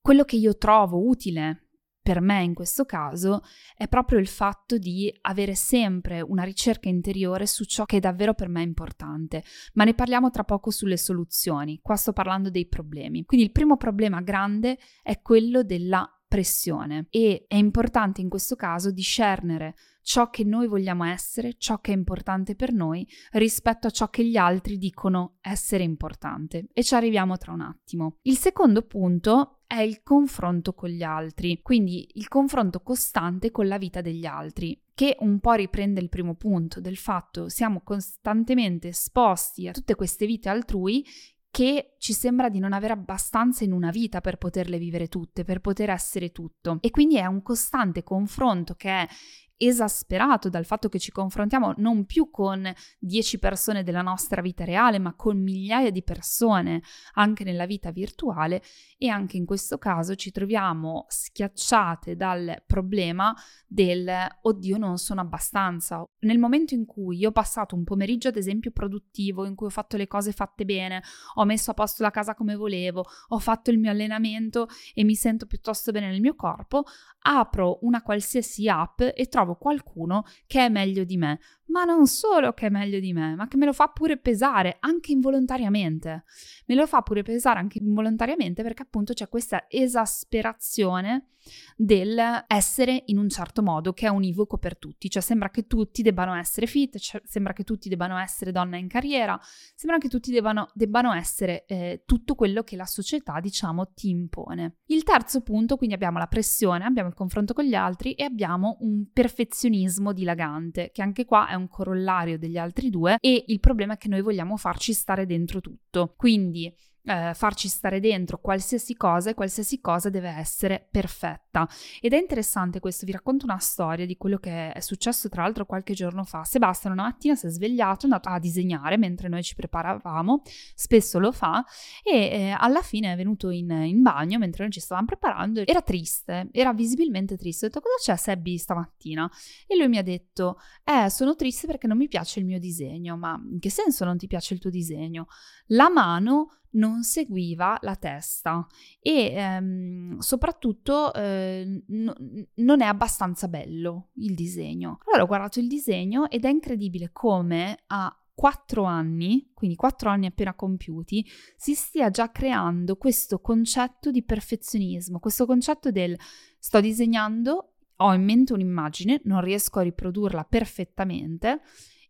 quello 0.01 0.25
che 0.25 0.37
io 0.37 0.57
trovo 0.59 1.09
utile 1.09 1.65
per 2.05 2.21
me 2.21 2.43
in 2.43 2.53
questo 2.53 2.85
caso 2.85 3.41
è 3.75 3.89
proprio 3.89 4.19
il 4.19 4.27
fatto 4.27 4.77
di 4.77 5.11
avere 5.23 5.55
sempre 5.55 6.21
una 6.21 6.43
ricerca 6.43 6.91
interiore 6.91 7.47
su 7.47 7.65
ciò 7.65 7.87
che 7.87 7.97
è 7.97 8.01
davvero 8.01 8.35
per 8.35 8.51
me 8.51 8.61
importante, 8.61 9.43
ma 9.73 9.85
ne 9.85 9.95
parliamo 9.95 10.29
tra 10.29 10.45
poco 10.45 10.71
sulle 10.71 10.99
soluzioni, 10.99 11.81
qua 11.81 11.97
sto 11.97 12.13
parlando 12.13 12.51
dei 12.51 12.67
problemi. 12.67 13.25
Quindi 13.25 13.47
il 13.47 13.53
primo 13.53 13.79
problema 13.79 14.21
grande 14.21 14.77
è 15.03 15.23
quello 15.23 15.63
della 15.63 16.07
pressione 16.35 17.07
e 17.11 17.45
è 17.47 17.55
importante 17.55 18.21
in 18.21 18.29
questo 18.29 18.57
caso 18.57 18.91
discernere 18.91 19.77
ciò 20.03 20.31
che 20.31 20.43
noi 20.43 20.67
vogliamo 20.67 21.05
essere, 21.05 21.55
ciò 21.59 21.79
che 21.79 21.93
è 21.93 21.95
importante 21.95 22.57
per 22.57 22.73
noi 22.73 23.07
rispetto 23.33 23.87
a 23.87 23.91
ciò 23.91 24.11
che 24.11 24.25
gli 24.25 24.37
altri 24.37 24.77
dicono 24.77 25.37
essere 25.41 25.85
importante 25.85 26.67
e 26.73 26.83
ci 26.83 26.97
arriviamo 26.97 27.37
tra 27.37 27.53
un 27.53 27.61
attimo. 27.61 28.17
Il 28.23 28.37
secondo 28.37 28.83
punto 28.83 29.61
è 29.69 29.79
il 29.79 30.03
confronto 30.03 30.75
con 30.75 30.89
gli 30.89 31.05
altri, 31.05 31.61
quindi 31.63 32.09
il 32.15 32.27
confronto 32.27 32.81
costante 32.81 33.53
con 33.53 33.69
la 33.69 33.79
vita 33.79 34.01
degli 34.01 34.27
altri, 34.27 34.77
che 34.93 35.17
un 35.21 35.39
po' 35.39 35.53
riprende 35.53 36.01
il 36.01 36.09
primo 36.09 36.35
punto 36.35 36.81
del 36.81 36.97
fatto 36.97 37.49
siamo 37.49 37.81
costantemente 37.85 38.89
esposti 38.89 39.69
a 39.69 39.73
tutte 39.73 39.95
queste 39.95 40.27
vite 40.27 40.49
altrui 40.49 41.07
che 41.55 41.94
ci 42.05 42.13
sembra 42.13 42.51
di 42.51 42.59
non 42.59 42.75
avere 42.75 42.93
abbastanza 42.93 43.65
in 43.65 43.73
una 43.73 43.89
vita 43.89 44.21
per 44.21 44.37
poterle 44.37 44.77
vivere 44.77 45.09
tutte, 45.09 45.43
per 45.43 45.61
poter 45.61 45.89
essere 45.89 46.33
tutto. 46.33 46.77
E 46.83 46.91
quindi 46.91 47.17
è 47.17 47.25
un 47.25 47.41
costante 47.41 48.03
confronto 48.03 48.75
che 48.75 48.91
è 48.91 49.09
esasperato 49.57 50.49
dal 50.49 50.65
fatto 50.65 50.89
che 50.89 50.99
ci 50.99 51.13
confrontiamo 51.13 51.75
non 51.77 52.07
più 52.07 52.31
con 52.31 52.73
dieci 52.99 53.39
persone 53.39 53.83
della 53.83 54.03
nostra 54.03 54.43
vita 54.43 54.65
reale, 54.65 54.99
ma 54.99 55.15
con 55.15 55.41
migliaia 55.41 55.91
di 55.91 56.03
persone 56.03 56.83
anche 57.15 57.45
nella 57.45 57.67
vita 57.67 57.91
virtuale 57.91 58.63
e 58.99 59.09
anche 59.09 59.37
in 59.37 59.45
questo 59.45 59.79
caso 59.79 60.15
ci 60.15 60.31
troviamo 60.31 61.07
schiacciate 61.09 62.17
dal 62.17 62.63
problema 62.67 63.35
del 63.67 64.11
oddio 64.43 64.77
non 64.77 64.99
sono 64.99 65.21
abbastanza. 65.21 66.05
Nel 66.21 66.39
momento 66.39 66.75
in 66.75 66.85
cui 66.85 67.19
io 67.19 67.29
ho 67.29 67.33
passato 67.33 67.75
un 67.75 67.85
pomeriggio 67.85 68.29
ad 68.29 68.37
esempio 68.37 68.71
produttivo 68.71 69.45
in 69.45 69.55
cui 69.55 69.67
ho 69.67 69.71
fatto 69.71 69.97
le 69.97 70.07
cose 70.07 70.33
fatte 70.33 70.65
bene, 70.65 71.03
ho 71.35 71.45
messo 71.45 71.71
a 71.71 71.75
posto 71.75 71.94
la 72.03 72.11
casa 72.11 72.35
come 72.35 72.55
volevo, 72.57 73.05
ho 73.29 73.39
fatto 73.39 73.71
il 73.71 73.79
mio 73.79 73.91
allenamento 73.91 74.69
e 74.95 75.05
mi 75.05 75.15
sento 75.15 75.47
piuttosto 75.47 75.93
bene 75.93 76.11
nel 76.11 76.21
mio 76.21 76.35
corpo, 76.35 76.85
apro 77.21 77.79
una 77.83 78.03
qualsiasi 78.03 78.69
app 78.69 79.01
e 79.01 79.27
trovo 79.29 79.57
qualcuno 79.57 80.25
che 80.47 80.65
è 80.65 80.69
meglio 80.69 81.05
di 81.05 81.17
me, 81.17 81.41
ma 81.67 81.85
non 81.85 82.07
solo 82.07 82.53
che 82.53 82.67
è 82.67 82.71
meglio 82.71 83.01
di 83.01 83.13
me, 83.13 83.35
ma 83.35 83.49
che 83.49 83.57
me 83.57 83.67
lo 83.67 83.73
fa 83.73 83.89
pure 83.89 84.17
pesare 84.17 84.77
anche 84.81 85.13
involontariamente. 85.13 86.25
Me 86.67 86.75
lo 86.75 86.87
fa 86.87 87.03
pure 87.03 87.23
pesare 87.23 87.59
anche 87.59 87.79
involontariamente 87.79 88.63
perché 88.63 88.83
appunto 88.83 89.13
c'è 89.13 89.29
questa 89.29 89.65
esasperazione 89.69 91.29
del 91.77 92.45
essere 92.47 93.03
in 93.07 93.19
un 93.19 93.29
certo 93.29 93.63
modo 93.63 93.93
che 93.93 94.07
è 94.07 94.11
univoco 94.11 94.59
per 94.59 94.79
tutti, 94.79 95.11
cioè 95.11 95.23
sembra 95.23 95.51
che 95.51 95.67
tutti 95.67 96.03
debbano 96.03 96.35
essere 96.35 96.67
fit, 96.67 96.99
cioè 96.99 97.21
sembra 97.25 97.53
che 97.53 97.65
tutti 97.65 97.89
debbano 97.89 98.19
essere 98.19 98.53
donna 98.53 98.77
in 98.77 98.89
carriera, 98.89 99.39
sembra 99.75 99.99
che 99.99 100.09
tutti 100.09 100.31
debbano, 100.31 100.69
debbano 100.73 101.13
essere 101.13 101.65
eh, 101.67 102.03
tutto 102.07 102.35
quello 102.35 102.63
che 102.63 102.77
la 102.77 102.87
società 102.87 103.41
diciamo 103.41 103.93
ti 103.93 104.09
impone. 104.09 104.77
Il 104.87 105.03
terzo 105.03 105.43
punto 105.43 105.77
quindi 105.77 105.95
abbiamo 105.95 106.19
la 106.19 106.27
pressione, 106.27 106.85
abbiamo 106.85 107.09
il 107.09 107.15
confronto 107.15 107.53
con 107.53 107.65
gli 107.65 107.75
altri 107.75 108.15
e 108.15 108.25
abbiamo 108.25 108.79
un 108.81 109.11
perfezionismo 109.13 110.13
dilagante 110.13 110.91
che 110.93 111.03
anche 111.03 111.25
qua 111.25 111.49
è 111.49 111.54
un 111.55 111.69
corollario 111.69 112.39
degli 112.39 112.59
altri 112.59 112.91
due 112.91 113.17
e 113.21 113.45
il 113.49 113.61
problema 113.61 113.95
è 113.95 113.97
che 113.97 114.09
noi 114.09 114.23
vogliamo 114.23 114.57
farci 114.57 114.93
stare 114.93 115.27
dentro 115.27 115.61
tutto. 115.61 116.15
Quindi 116.17 116.73
eh, 117.05 117.33
farci 117.35 117.69
stare 117.69 118.01
dentro 118.01 118.39
qualsiasi 118.39 118.97
cosa 118.97 119.31
e 119.31 119.35
qualsiasi 119.35 119.81
cosa 119.81 120.09
deve 120.09 120.31
essere 120.31 120.87
perfetta. 120.91 121.69
Ed 122.01 122.13
è 122.13 122.19
interessante 122.19 122.81
questo, 122.81 123.07
vi 123.07 123.13
racconto 123.13 123.45
una 123.45 123.59
storia 123.59 124.07
di 124.07 124.17
quello 124.17 124.39
che 124.39 124.73
è 124.73 124.81
successo 124.81 125.29
tra 125.29 125.43
l'altro 125.43 125.67
qualche 125.67 125.95
giorno 125.95 126.25
fa. 126.25 126.45
Sebastian 126.45 126.95
una 126.95 127.05
mattina 127.05 127.35
si 127.35 127.47
è 127.47 127.51
svegliato, 127.51 128.03
è 128.03 128.05
andato 128.05 128.29
a 128.29 128.39
disegnare 128.39 128.97
mentre 128.97 129.29
noi 129.29 129.43
ci 129.43 129.55
preparavamo, 129.55 130.43
spesso 130.75 131.19
lo 131.19 131.33
fa, 131.33 131.65
e 132.03 132.17
eh, 132.17 132.57
alla 132.59 132.83
fine 132.83 133.13
è 133.13 133.17
venuto 133.17 133.51
in, 133.51 133.71
in, 133.71 134.03
bagno 134.03 134.39
mentre 134.39 134.65
noi 134.65 134.73
ci 134.73 134.81
stavamo 134.81 135.07
preparando, 135.07 135.63
era 135.65 135.83
triste, 135.83 136.49
era 136.53 136.73
visibilmente 136.73 137.37
triste. 137.37 137.67
Ho 137.67 137.69
detto 137.69 137.81
cosa 137.81 138.13
c'è 138.13 138.17
Sebby 138.17 138.57
stamattina? 138.57 139.31
E 139.67 139.77
lui 139.77 139.89
mi 139.89 139.99
ha 139.99 140.03
detto, 140.03 140.59
eh 140.83 141.11
sono 141.11 141.35
triste 141.35 141.67
perché 141.67 141.87
non 141.87 141.97
mi 141.97 142.09
piace 142.09 142.41
il 142.41 142.47
mio 142.47 142.59
disegno, 142.59 143.17
ma 143.17 143.41
in 143.51 143.59
che 143.59 143.71
senso 143.71 144.05
non 144.05 144.17
ti 144.17 144.27
piace 144.27 144.55
il 144.55 144.61
tuo 144.61 144.71
disegno? 144.71 145.27
La 145.69 145.89
mano 145.89 146.49
non 146.75 147.03
seguiva 147.03 147.79
la 147.83 147.97
testa 147.97 148.67
e 149.01 149.33
ehm, 149.35 150.19
soprattutto 150.19 151.13
eh, 151.13 151.83
no, 151.87 152.15
non 152.55 152.81
è 152.81 152.87
abbastanza 152.87 153.49
bello 153.49 154.11
il 154.15 154.35
disegno. 154.35 154.99
Allora 155.07 155.23
ho 155.23 155.27
guardato 155.27 155.61
il 155.61 155.69
disegno 155.69 156.29
ed 156.31 156.45
è 156.45 156.49
incredibile 156.49 157.11
come 157.13 157.79
a 157.87 158.17
quattro 158.35 158.83
anni, 158.83 159.51
quindi 159.55 159.77
quattro 159.77 160.11
anni 160.11 160.27
appena 160.27 160.55
compiuti, 160.55 161.25
si 161.57 161.75
stia 161.75 162.11
già 162.11 162.31
creando 162.31 162.97
questo 162.97 163.39
concetto 163.39 164.11
di 164.11 164.25
perfezionismo, 164.25 165.21
questo 165.21 165.47
concetto 165.47 165.91
del 165.91 166.19
sto 166.59 166.81
disegnando, 166.81 167.75
ho 167.97 168.13
in 168.13 168.25
mente 168.25 168.53
un'immagine, 168.53 169.21
non 169.25 169.41
riesco 169.41 169.79
a 169.79 169.83
riprodurla 169.83 170.45
perfettamente 170.45 171.61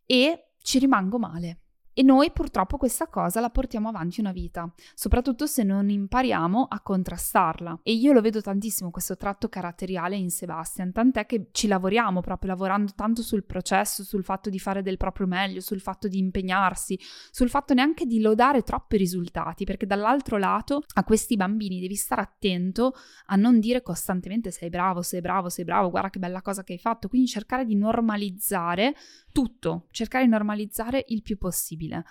e 0.05 0.49
ci 0.61 0.79
rimango 0.79 1.19
male 1.19 1.59
E 1.97 2.03
noi 2.03 2.29
purtroppo 2.31 2.75
questa 2.75 3.07
cosa 3.07 3.39
la 3.39 3.49
portiamo 3.49 3.87
avanti 3.87 4.19
una 4.19 4.33
vita, 4.33 4.69
soprattutto 4.93 5.45
se 5.45 5.63
non 5.63 5.89
impariamo 5.89 6.65
a 6.69 6.81
contrastarla. 6.81 7.79
E 7.83 7.93
io 7.93 8.11
lo 8.11 8.19
vedo 8.19 8.41
tantissimo 8.41 8.91
questo 8.91 9.15
tratto 9.15 9.47
caratteriale 9.47 10.17
in 10.17 10.29
Sebastian, 10.29 10.91
tant'è 10.91 11.25
che 11.25 11.47
ci 11.53 11.67
lavoriamo 11.67 12.19
proprio 12.19 12.49
lavorando 12.49 12.91
tanto 12.97 13.21
sul 13.21 13.45
processo, 13.45 14.03
sul 14.03 14.25
fatto 14.25 14.49
di 14.49 14.59
fare 14.59 14.81
del 14.81 14.97
proprio 14.97 15.25
meglio, 15.25 15.61
sul 15.61 15.79
fatto 15.79 16.09
di 16.09 16.17
impegnarsi, 16.17 16.99
sul 17.31 17.47
fatto 17.47 17.73
neanche 17.73 18.05
di 18.05 18.19
lodare 18.19 18.63
troppo 18.63 18.95
i 18.95 18.97
risultati, 18.97 19.63
perché 19.63 19.85
dall'altro 19.85 20.37
lato 20.37 20.83
a 20.95 21.03
questi 21.05 21.37
bambini 21.37 21.79
devi 21.79 21.95
stare 21.95 22.19
attento 22.19 22.91
a 23.27 23.37
non 23.37 23.61
dire 23.61 23.81
costantemente 23.81 24.51
sei 24.51 24.67
bravo, 24.69 25.01
sei 25.01 25.21
bravo, 25.21 25.47
sei 25.47 25.63
bravo, 25.63 25.91
guarda 25.91 26.09
che 26.09 26.19
bella 26.19 26.41
cosa 26.41 26.65
che 26.65 26.73
hai 26.73 26.79
fatto, 26.79 27.07
quindi 27.07 27.29
cercare 27.29 27.63
di 27.63 27.77
normalizzare 27.77 28.93
tutto, 29.31 29.87
cercare 29.91 30.25
di 30.25 30.29
normalizzare 30.29 31.05
il 31.07 31.21
più 31.21 31.37
possibile 31.37 31.83
possibile. 31.85 32.05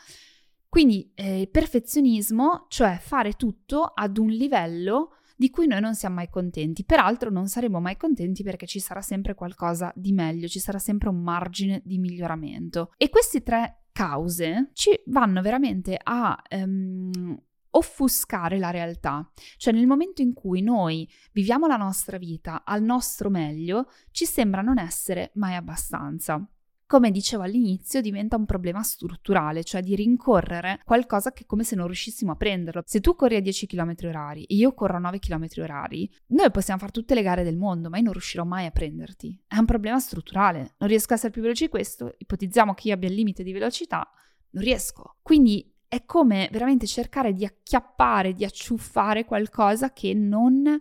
Quindi 0.69 1.13
eh, 1.15 1.49
perfezionismo, 1.51 2.67
cioè 2.69 2.99
fare 3.01 3.35
tutto 3.35 3.83
ad 3.83 4.19
un 4.19 4.29
livello 4.29 5.17
di 5.37 5.51
cui 5.51 5.67
noi 5.67 5.81
non 5.81 5.95
siamo 5.95 6.17
mai 6.17 6.29
contenti. 6.29 6.85
Peraltro 6.85 7.31
non 7.31 7.47
saremo 7.47 7.81
mai 7.81 7.97
contenti 7.97 8.43
perché 8.43 8.67
ci 8.67 8.81
sarà 8.81 9.01
sempre 9.01 9.35
qualcosa 9.35 9.93
di 9.95 10.13
meglio, 10.13 10.49
ci 10.49 10.59
sarà 10.59 10.79
sempre 10.79 11.09
un 11.09 11.23
margine 11.23 11.81
di 11.85 11.99
miglioramento. 11.99 12.93
E 12.97 13.09
queste 13.09 13.43
tre 13.43 13.85
cause 13.93 14.71
ci 14.73 14.91
vanno 15.07 15.43
veramente 15.43 15.97
a 16.01 16.41
um, 16.51 17.37
offuscare 17.71 18.59
la 18.59 18.71
realtà. 18.71 19.31
Cioè 19.57 19.73
nel 19.73 19.87
momento 19.87 20.23
in 20.23 20.33
cui 20.33 20.61
noi 20.61 21.09
viviamo 21.33 21.69
la 21.69 21.77
nostra 21.77 22.19
vita 22.19 22.65
al 22.65 22.83
nostro 22.83 23.31
meglio, 23.31 23.89
ci 24.11 24.25
sembra 24.25 24.61
non 24.61 24.79
essere 24.79 25.31
mai 25.35 25.55
abbastanza 25.55 26.49
come 26.87 27.11
dicevo 27.11 27.43
all'inizio, 27.43 28.01
diventa 28.01 28.37
un 28.37 28.45
problema 28.45 28.83
strutturale, 28.83 29.65
cioè 29.65 29.83
di 29.83 29.95
rincorrere 29.95 30.81
qualcosa 30.85 31.33
che 31.33 31.43
è 31.43 31.47
come 31.47 31.65
se 31.65 31.77
non 31.77 31.87
riuscissimo 31.87 32.33
a 32.33 32.37
prenderlo. 32.37 32.83
Se 32.85 33.01
tu 33.01 33.15
corri 33.15 33.37
a 33.37 33.41
10 33.41 33.67
km 33.67 33.95
orari 34.05 34.45
e 34.45 34.55
io 34.55 34.75
corro 34.75 34.97
a 34.97 35.01
9 35.01 35.19
km 35.19 35.47
orari, 35.59 36.11
noi 36.29 36.51
possiamo 36.51 36.81
fare 36.81 36.93
tutte 36.93 37.15
le 37.15 37.23
gare 37.23 37.45
del 37.45 37.57
mondo, 37.57 37.89
ma 37.89 37.97
io 37.97 38.05
non 38.05 38.13
riuscirò 38.13 38.45
mai 38.45 38.67
a 38.67 38.71
prenderti. 38.71 39.43
È 39.47 39.57
un 39.57 39.65
problema 39.65 39.99
strutturale. 39.99 40.75
Non 40.79 40.89
riesco 40.89 41.13
a 41.13 41.17
essere 41.17 41.33
più 41.33 41.43
veloce 41.43 41.65
di 41.65 41.71
questo, 41.71 42.15
ipotizziamo 42.19 42.75
che 42.75 42.89
io 42.89 42.95
abbia 42.95 43.09
il 43.09 43.15
limite 43.15 43.43
di 43.43 43.53
velocità, 43.53 44.09
non 44.51 44.63
riesco. 44.63 45.17
Quindi 45.23 45.73
è 45.89 46.05
come 46.05 46.49
veramente 46.51 46.87
cercare 46.87 47.33
di 47.33 47.45
acchiappare, 47.45 48.33
di 48.33 48.45
acciuffare 48.45 49.25
qualcosa 49.25 49.93
che 49.93 50.13
non 50.13 50.81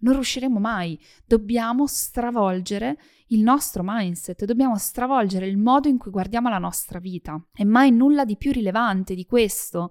non 0.00 0.14
riusciremo 0.14 0.58
mai. 0.58 0.98
Dobbiamo 1.24 1.86
stravolgere 1.86 2.98
il 3.28 3.40
nostro 3.40 3.82
mindset, 3.84 4.44
dobbiamo 4.44 4.76
stravolgere 4.76 5.46
il 5.46 5.56
modo 5.56 5.88
in 5.88 5.98
cui 5.98 6.10
guardiamo 6.10 6.48
la 6.48 6.58
nostra 6.58 6.98
vita. 6.98 7.42
E 7.54 7.64
mai 7.64 7.90
nulla 7.90 8.24
di 8.24 8.36
più 8.36 8.52
rilevante 8.52 9.14
di 9.14 9.24
questo 9.24 9.90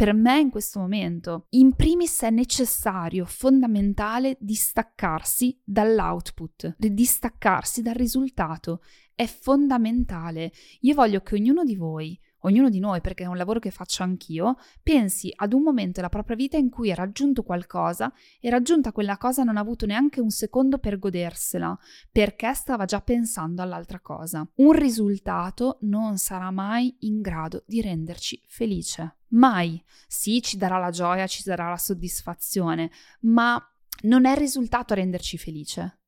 per 0.00 0.14
me 0.14 0.38
in 0.38 0.48
questo 0.48 0.80
momento. 0.80 1.46
In 1.50 1.74
primis 1.74 2.22
è 2.22 2.30
necessario, 2.30 3.26
fondamentale, 3.26 4.38
distaccarsi 4.40 5.60
dall'output, 5.62 6.74
distaccarsi 6.78 7.82
dal 7.82 7.96
risultato. 7.96 8.80
È 9.14 9.26
fondamentale. 9.26 10.52
Io 10.80 10.94
voglio 10.94 11.20
che 11.20 11.34
ognuno 11.34 11.64
di 11.64 11.76
voi 11.76 12.18
ognuno 12.40 12.68
di 12.68 12.78
noi, 12.78 13.00
perché 13.00 13.24
è 13.24 13.26
un 13.26 13.36
lavoro 13.36 13.58
che 13.58 13.70
faccio 13.70 14.02
anch'io, 14.02 14.56
pensi 14.82 15.32
ad 15.34 15.52
un 15.52 15.62
momento 15.62 15.94
della 15.94 16.08
propria 16.08 16.36
vita 16.36 16.56
in 16.56 16.70
cui 16.70 16.90
ha 16.90 16.94
raggiunto 16.94 17.42
qualcosa 17.42 18.12
e 18.40 18.50
raggiunta 18.50 18.92
quella 18.92 19.18
cosa 19.18 19.42
non 19.42 19.56
ha 19.56 19.60
avuto 19.60 19.86
neanche 19.86 20.20
un 20.20 20.30
secondo 20.30 20.78
per 20.78 20.98
godersela, 20.98 21.78
perché 22.10 22.54
stava 22.54 22.84
già 22.84 23.00
pensando 23.00 23.62
all'altra 23.62 24.00
cosa. 24.00 24.46
Un 24.56 24.72
risultato 24.72 25.78
non 25.82 26.18
sarà 26.18 26.50
mai 26.50 26.96
in 27.00 27.20
grado 27.20 27.64
di 27.66 27.80
renderci 27.80 28.42
felice. 28.46 29.16
Mai. 29.30 29.82
Sì, 30.08 30.42
ci 30.42 30.56
darà 30.56 30.78
la 30.78 30.90
gioia, 30.90 31.26
ci 31.26 31.42
darà 31.44 31.68
la 31.68 31.76
soddisfazione, 31.76 32.90
ma 33.20 33.62
non 34.02 34.24
è 34.24 34.32
il 34.32 34.36
risultato 34.36 34.92
a 34.92 34.96
renderci 34.96 35.38
felice. 35.38 36.00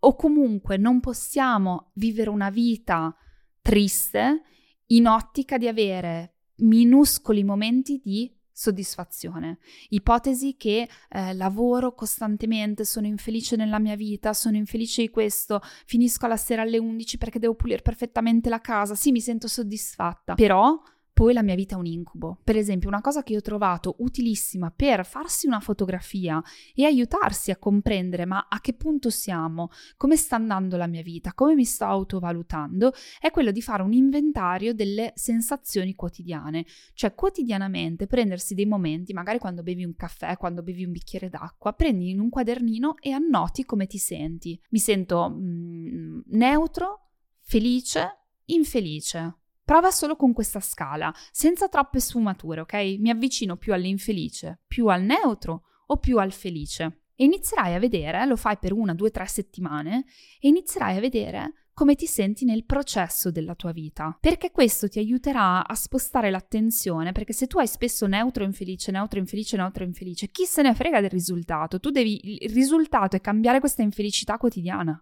O 0.00 0.14
comunque 0.14 0.76
non 0.76 1.00
possiamo 1.00 1.90
vivere 1.94 2.30
una 2.30 2.50
vita 2.50 3.14
triste 3.60 4.42
in 4.88 5.06
ottica 5.06 5.58
di 5.58 5.68
avere 5.68 6.34
minuscoli 6.56 7.44
momenti 7.44 8.00
di 8.02 8.32
soddisfazione. 8.56 9.58
Ipotesi 9.90 10.56
che 10.56 10.88
eh, 11.10 11.34
lavoro 11.34 11.92
costantemente, 11.94 12.86
sono 12.86 13.06
infelice 13.06 13.54
nella 13.54 13.78
mia 13.78 13.96
vita, 13.96 14.32
sono 14.32 14.56
infelice 14.56 15.02
di 15.02 15.10
questo, 15.10 15.60
finisco 15.84 16.26
la 16.26 16.38
sera 16.38 16.62
alle 16.62 16.78
11 16.78 17.18
perché 17.18 17.38
devo 17.38 17.54
pulire 17.54 17.82
perfettamente 17.82 18.48
la 18.48 18.62
casa, 18.62 18.94
sì 18.94 19.10
mi 19.12 19.20
sento 19.20 19.46
soddisfatta, 19.46 20.34
però 20.34 20.80
poi 21.16 21.32
la 21.32 21.42
mia 21.42 21.54
vita 21.54 21.76
è 21.76 21.78
un 21.78 21.86
incubo. 21.86 22.40
Per 22.44 22.58
esempio, 22.58 22.88
una 22.88 23.00
cosa 23.00 23.22
che 23.22 23.34
ho 23.34 23.40
trovato 23.40 23.94
utilissima 24.00 24.70
per 24.70 25.06
farsi 25.06 25.46
una 25.46 25.60
fotografia 25.60 26.42
e 26.74 26.84
aiutarsi 26.84 27.50
a 27.50 27.56
comprendere 27.56 28.26
ma 28.26 28.48
a 28.50 28.60
che 28.60 28.74
punto 28.74 29.08
siamo, 29.08 29.70
come 29.96 30.16
sta 30.16 30.36
andando 30.36 30.76
la 30.76 30.86
mia 30.86 31.00
vita, 31.00 31.32
come 31.32 31.54
mi 31.54 31.64
sto 31.64 31.86
autovalutando, 31.86 32.92
è 33.18 33.30
quello 33.30 33.50
di 33.50 33.62
fare 33.62 33.82
un 33.82 33.94
inventario 33.94 34.74
delle 34.74 35.12
sensazioni 35.14 35.94
quotidiane. 35.94 36.66
Cioè, 36.92 37.14
quotidianamente 37.14 38.06
prendersi 38.06 38.52
dei 38.54 38.66
momenti, 38.66 39.14
magari 39.14 39.38
quando 39.38 39.62
bevi 39.62 39.86
un 39.86 39.96
caffè, 39.96 40.36
quando 40.36 40.62
bevi 40.62 40.84
un 40.84 40.92
bicchiere 40.92 41.30
d'acqua, 41.30 41.72
prendi 41.72 42.10
in 42.10 42.20
un 42.20 42.28
quadernino 42.28 42.96
e 43.00 43.12
annoti 43.12 43.64
come 43.64 43.86
ti 43.86 43.96
senti. 43.96 44.60
Mi 44.68 44.78
sento 44.78 45.30
mm, 45.30 46.20
neutro, 46.26 47.08
felice, 47.40 48.18
infelice 48.44 49.36
Prova 49.66 49.90
solo 49.90 50.14
con 50.14 50.32
questa 50.32 50.60
scala, 50.60 51.12
senza 51.32 51.68
troppe 51.68 51.98
sfumature, 51.98 52.60
ok? 52.60 52.98
Mi 53.00 53.10
avvicino 53.10 53.56
più 53.56 53.72
all'infelice, 53.72 54.60
più 54.64 54.86
al 54.86 55.02
neutro 55.02 55.64
o 55.86 55.96
più 55.96 56.18
al 56.18 56.30
felice. 56.30 57.06
E 57.16 57.24
inizierai 57.24 57.74
a 57.74 57.80
vedere, 57.80 58.24
lo 58.26 58.36
fai 58.36 58.58
per 58.58 58.72
una, 58.72 58.94
due, 58.94 59.10
tre 59.10 59.26
settimane, 59.26 60.04
e 60.38 60.46
inizierai 60.46 60.98
a 60.98 61.00
vedere 61.00 61.65
come 61.76 61.94
ti 61.94 62.06
senti 62.06 62.46
nel 62.46 62.64
processo 62.64 63.30
della 63.30 63.54
tua 63.54 63.70
vita, 63.70 64.16
perché 64.18 64.50
questo 64.50 64.88
ti 64.88 64.98
aiuterà 64.98 65.66
a 65.66 65.74
spostare 65.74 66.30
l'attenzione, 66.30 67.12
perché 67.12 67.34
se 67.34 67.46
tu 67.46 67.58
hai 67.58 67.66
spesso 67.66 68.06
neutro 68.06 68.44
infelice, 68.44 68.90
neutro 68.90 69.18
infelice, 69.18 69.58
neutro 69.58 69.84
infelice, 69.84 70.30
chi 70.30 70.46
se 70.46 70.62
ne 70.62 70.74
frega 70.74 71.02
del 71.02 71.10
risultato? 71.10 71.78
Tu 71.78 71.90
devi 71.90 72.44
il 72.44 72.50
risultato 72.50 73.16
è 73.16 73.20
cambiare 73.20 73.60
questa 73.60 73.82
infelicità 73.82 74.38
quotidiana. 74.38 74.98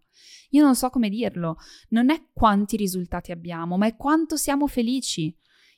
Io 0.51 0.65
non 0.65 0.75
so 0.75 0.91
come 0.91 1.09
dirlo, 1.09 1.59
non 1.91 2.11
è 2.11 2.21
quanti 2.33 2.77
risultati 2.77 3.31
abbiamo, 3.31 3.77
ma 3.77 3.87
è 3.87 3.95
quanto 3.95 4.35
siamo 4.35 4.67
felici 4.67 5.33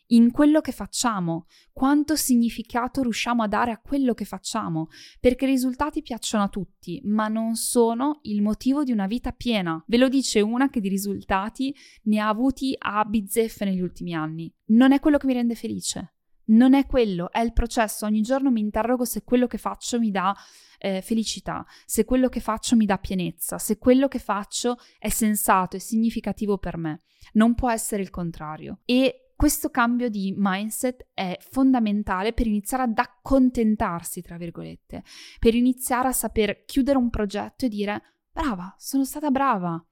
in 0.09 0.31
quello 0.31 0.61
che 0.61 0.73
facciamo, 0.73 1.47
quanto 1.73 2.17
significato 2.17 3.03
riusciamo 3.03 3.43
a 3.43 3.49
dare 3.49 3.73
a 3.73 3.79
quello 3.79 4.15
che 4.15 4.25
facciamo, 4.25 4.89
perché 5.21 5.45
i 5.45 5.49
risultati 5.49 6.03
piacciono 6.03 6.45
a 6.45 6.49
tutti, 6.49 7.01
ma 7.05 7.29
non 7.29 7.57
sono 7.57 8.21
il 8.23 8.43
motivo 8.43 8.85
di 8.85 8.93
una 8.93 9.07
vita 9.07 9.33
piena. 9.33 9.83
Ve 9.87 9.97
lo 9.97 10.09
dice 10.09 10.41
una 10.41 10.71
che 10.71 10.81
di 10.81 10.89
risultati 10.89 11.75
ne 12.05 12.19
ha 12.19 12.29
avuti 12.29 12.75
a 12.79 13.05
bizzeffe 13.05 13.65
negli 13.65 13.81
ultimi 13.81 14.15
anni. 14.15 14.53
Non 14.67 14.93
è 14.93 15.01
quello 15.01 15.19
che 15.19 15.27
mi 15.27 15.35
rende 15.35 15.55
felice. 15.55 16.13
Non 16.49 16.75
è 16.75 16.87
quello, 16.87 17.31
è 17.33 17.41
il 17.41 17.53
processo. 17.53 18.07
Ogni 18.07 18.21
giorno 18.21 18.51
mi 18.51 18.61
interrogo 18.61 19.05
se 19.05 19.25
quello 19.25 19.49
che 19.49 19.59
faccio 19.59 19.99
mi 19.99 20.13
dà 20.13 20.35
eh, 20.79 21.01
felicità, 21.01 21.65
se 21.85 22.05
quello 22.05 22.29
che 22.29 22.41
faccio 22.41 22.77
mi 22.77 22.87
dà 22.87 22.99
pienezza, 22.99 23.59
se 23.59 23.79
quello 23.79 24.07
che 24.07 24.21
faccio 24.21 24.77
è 24.99 25.09
sensato 25.09 25.77
e 25.77 25.81
significativo 25.81 26.59
per 26.59 26.77
me. 26.77 27.03
Non 27.33 27.55
può 27.55 27.71
essere 27.71 28.03
il 28.03 28.11
contrario. 28.11 28.81
E 28.85 29.26
questo 29.37 29.69
cambio 29.69 30.09
di 30.09 30.35
mindset 30.35 31.09
è 31.13 31.37
fondamentale 31.39 32.33
per 32.33 32.47
iniziare 32.47 32.85
ad 32.85 32.99
accontentarsi, 32.99 34.23
tra 34.23 34.39
virgolette, 34.39 35.05
per 35.39 35.55
iniziare 35.55 36.09
a 36.09 36.13
saper 36.13 36.65
chiudere 36.65 36.97
un 36.97 37.11
progetto 37.11 37.67
e 37.67 37.69
dire 37.69 38.03
brava, 38.33 38.75
sono 38.79 39.05
stata 39.05 39.31
brava, 39.31 39.83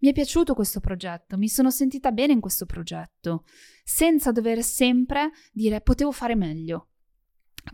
mi 0.00 0.08
è 0.08 0.12
piaciuto 0.12 0.54
questo 0.54 0.80
progetto, 0.80 1.36
mi 1.36 1.48
sono 1.48 1.70
sentita 1.70 2.12
bene 2.12 2.32
in 2.32 2.40
questo 2.40 2.64
progetto, 2.64 3.44
senza 3.84 4.32
dover 4.32 4.62
sempre 4.62 5.30
dire 5.52 5.80
potevo 5.82 6.10
fare 6.10 6.34
meglio, 6.34 6.88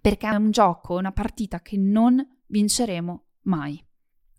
perché 0.01 0.29
è 0.29 0.35
un 0.35 0.51
gioco, 0.51 0.97
una 0.97 1.13
partita 1.13 1.61
che 1.61 1.77
non 1.77 2.25
vinceremo 2.47 3.25
mai. 3.43 3.83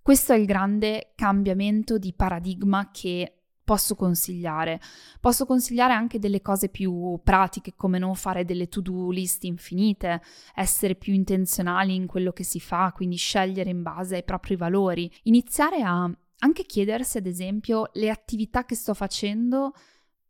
Questo 0.02 0.34
è 0.34 0.36
il 0.36 0.46
grande 0.46 1.14
cambiamento 1.16 1.98
di 1.98 2.14
paradigma 2.14 2.90
che 2.92 3.41
posso 3.64 3.96
consigliare. 3.96 4.80
Posso 5.20 5.46
consigliare 5.46 5.94
anche 5.94 6.20
delle 6.20 6.42
cose 6.42 6.70
più 6.70 7.20
pratiche 7.24 7.74
come 7.76 8.00
non 8.00 8.16
fare 8.16 8.46
delle 8.46 8.68
to-do 8.68 9.10
list 9.12 9.44
infinite, 9.44 10.22
essere 10.56 10.96
più 10.96 11.14
intenzionali 11.14 11.96
in 11.96 12.08
quello 12.08 12.32
che 12.32 12.44
si 12.44 12.60
fa, 12.60 12.92
quindi 12.94 13.16
scegliere 13.16 13.70
in 13.70 13.82
base 13.82 14.16
ai 14.16 14.24
propri 14.24 14.56
valori, 14.56 15.12
iniziare 15.24 15.82
a 15.82 16.10
anche 16.44 16.66
chiedersi 16.66 17.18
ad 17.18 17.28
esempio 17.28 17.90
le 17.94 18.10
attività 18.10 18.66
che 18.66 18.74
sto 18.74 18.96
facendo 18.96 19.74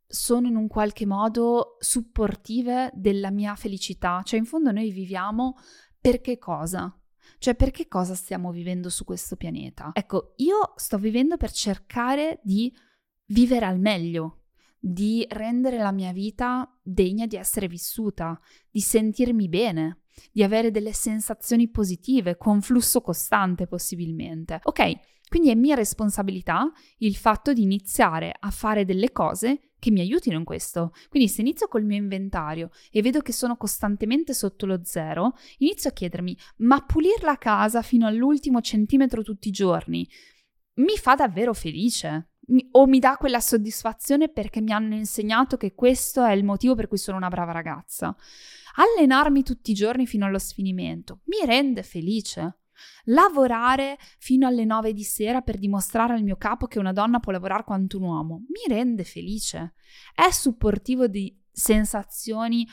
sono 0.06 0.46
in 0.46 0.56
un 0.56 0.68
qualche 0.68 1.06
modo 1.06 1.76
supportive 1.78 2.90
della 2.94 3.30
mia 3.30 3.54
felicità, 3.54 4.20
cioè 4.22 4.38
in 4.38 4.44
fondo 4.44 4.70
noi 4.70 4.90
viviamo 4.90 5.56
per 5.98 6.20
che 6.20 6.36
cosa? 6.36 6.94
Cioè, 7.38 7.54
per 7.54 7.70
che 7.70 7.88
cosa 7.88 8.14
stiamo 8.14 8.52
vivendo 8.52 8.88
su 8.88 9.04
questo 9.04 9.36
pianeta? 9.36 9.90
Ecco, 9.94 10.34
io 10.36 10.74
sto 10.76 10.98
vivendo 10.98 11.36
per 11.36 11.50
cercare 11.50 12.40
di 12.42 12.72
vivere 13.32 13.64
al 13.64 13.80
meglio, 13.80 14.42
di 14.78 15.24
rendere 15.28 15.78
la 15.78 15.92
mia 15.92 16.12
vita 16.12 16.70
degna 16.82 17.26
di 17.26 17.36
essere 17.36 17.66
vissuta, 17.66 18.38
di 18.70 18.80
sentirmi 18.80 19.48
bene, 19.48 20.02
di 20.30 20.42
avere 20.42 20.70
delle 20.70 20.92
sensazioni 20.92 21.70
positive, 21.70 22.36
con 22.36 22.60
flusso 22.60 23.00
costante 23.00 23.66
possibilmente. 23.66 24.60
Ok, 24.64 24.92
quindi 25.28 25.50
è 25.50 25.54
mia 25.54 25.74
responsabilità 25.74 26.70
il 26.98 27.16
fatto 27.16 27.52
di 27.52 27.62
iniziare 27.62 28.34
a 28.38 28.50
fare 28.50 28.84
delle 28.84 29.12
cose 29.12 29.70
che 29.78 29.90
mi 29.90 30.00
aiutino 30.00 30.36
in 30.36 30.44
questo. 30.44 30.92
Quindi 31.08 31.28
se 31.28 31.40
inizio 31.40 31.68
col 31.68 31.84
mio 31.84 31.96
inventario 31.96 32.70
e 32.90 33.00
vedo 33.00 33.20
che 33.20 33.32
sono 33.32 33.56
costantemente 33.56 34.34
sotto 34.34 34.66
lo 34.66 34.80
zero, 34.84 35.34
inizio 35.58 35.88
a 35.88 35.92
chiedermi, 35.92 36.36
ma 36.58 36.84
pulire 36.84 37.24
la 37.24 37.38
casa 37.38 37.82
fino 37.82 38.06
all'ultimo 38.06 38.60
centimetro 38.60 39.22
tutti 39.22 39.48
i 39.48 39.52
giorni 39.52 40.06
mi 40.74 40.96
fa 40.96 41.14
davvero 41.14 41.52
felice? 41.52 42.31
O 42.72 42.86
mi 42.86 42.98
dà 42.98 43.16
quella 43.16 43.40
soddisfazione 43.40 44.28
perché 44.28 44.60
mi 44.60 44.72
hanno 44.72 44.94
insegnato 44.94 45.56
che 45.56 45.74
questo 45.74 46.24
è 46.24 46.32
il 46.32 46.44
motivo 46.44 46.74
per 46.74 46.88
cui 46.88 46.98
sono 46.98 47.16
una 47.16 47.28
brava 47.28 47.52
ragazza. 47.52 48.14
Allenarmi 48.74 49.42
tutti 49.42 49.70
i 49.70 49.74
giorni 49.74 50.06
fino 50.06 50.26
allo 50.26 50.38
sfinimento 50.38 51.20
mi 51.24 51.46
rende 51.46 51.82
felice. 51.82 52.58
Lavorare 53.04 53.96
fino 54.18 54.46
alle 54.46 54.64
9 54.64 54.92
di 54.92 55.04
sera 55.04 55.40
per 55.40 55.58
dimostrare 55.58 56.14
al 56.14 56.22
mio 56.22 56.36
capo 56.36 56.66
che 56.66 56.78
una 56.78 56.92
donna 56.92 57.20
può 57.20 57.30
lavorare 57.30 57.64
quanto 57.64 57.98
un 57.98 58.04
uomo 58.04 58.44
mi 58.48 58.74
rende 58.74 59.04
felice. 59.04 59.74
È 60.14 60.30
supportivo 60.30 61.06
di 61.06 61.38
sensazioni 61.50 62.66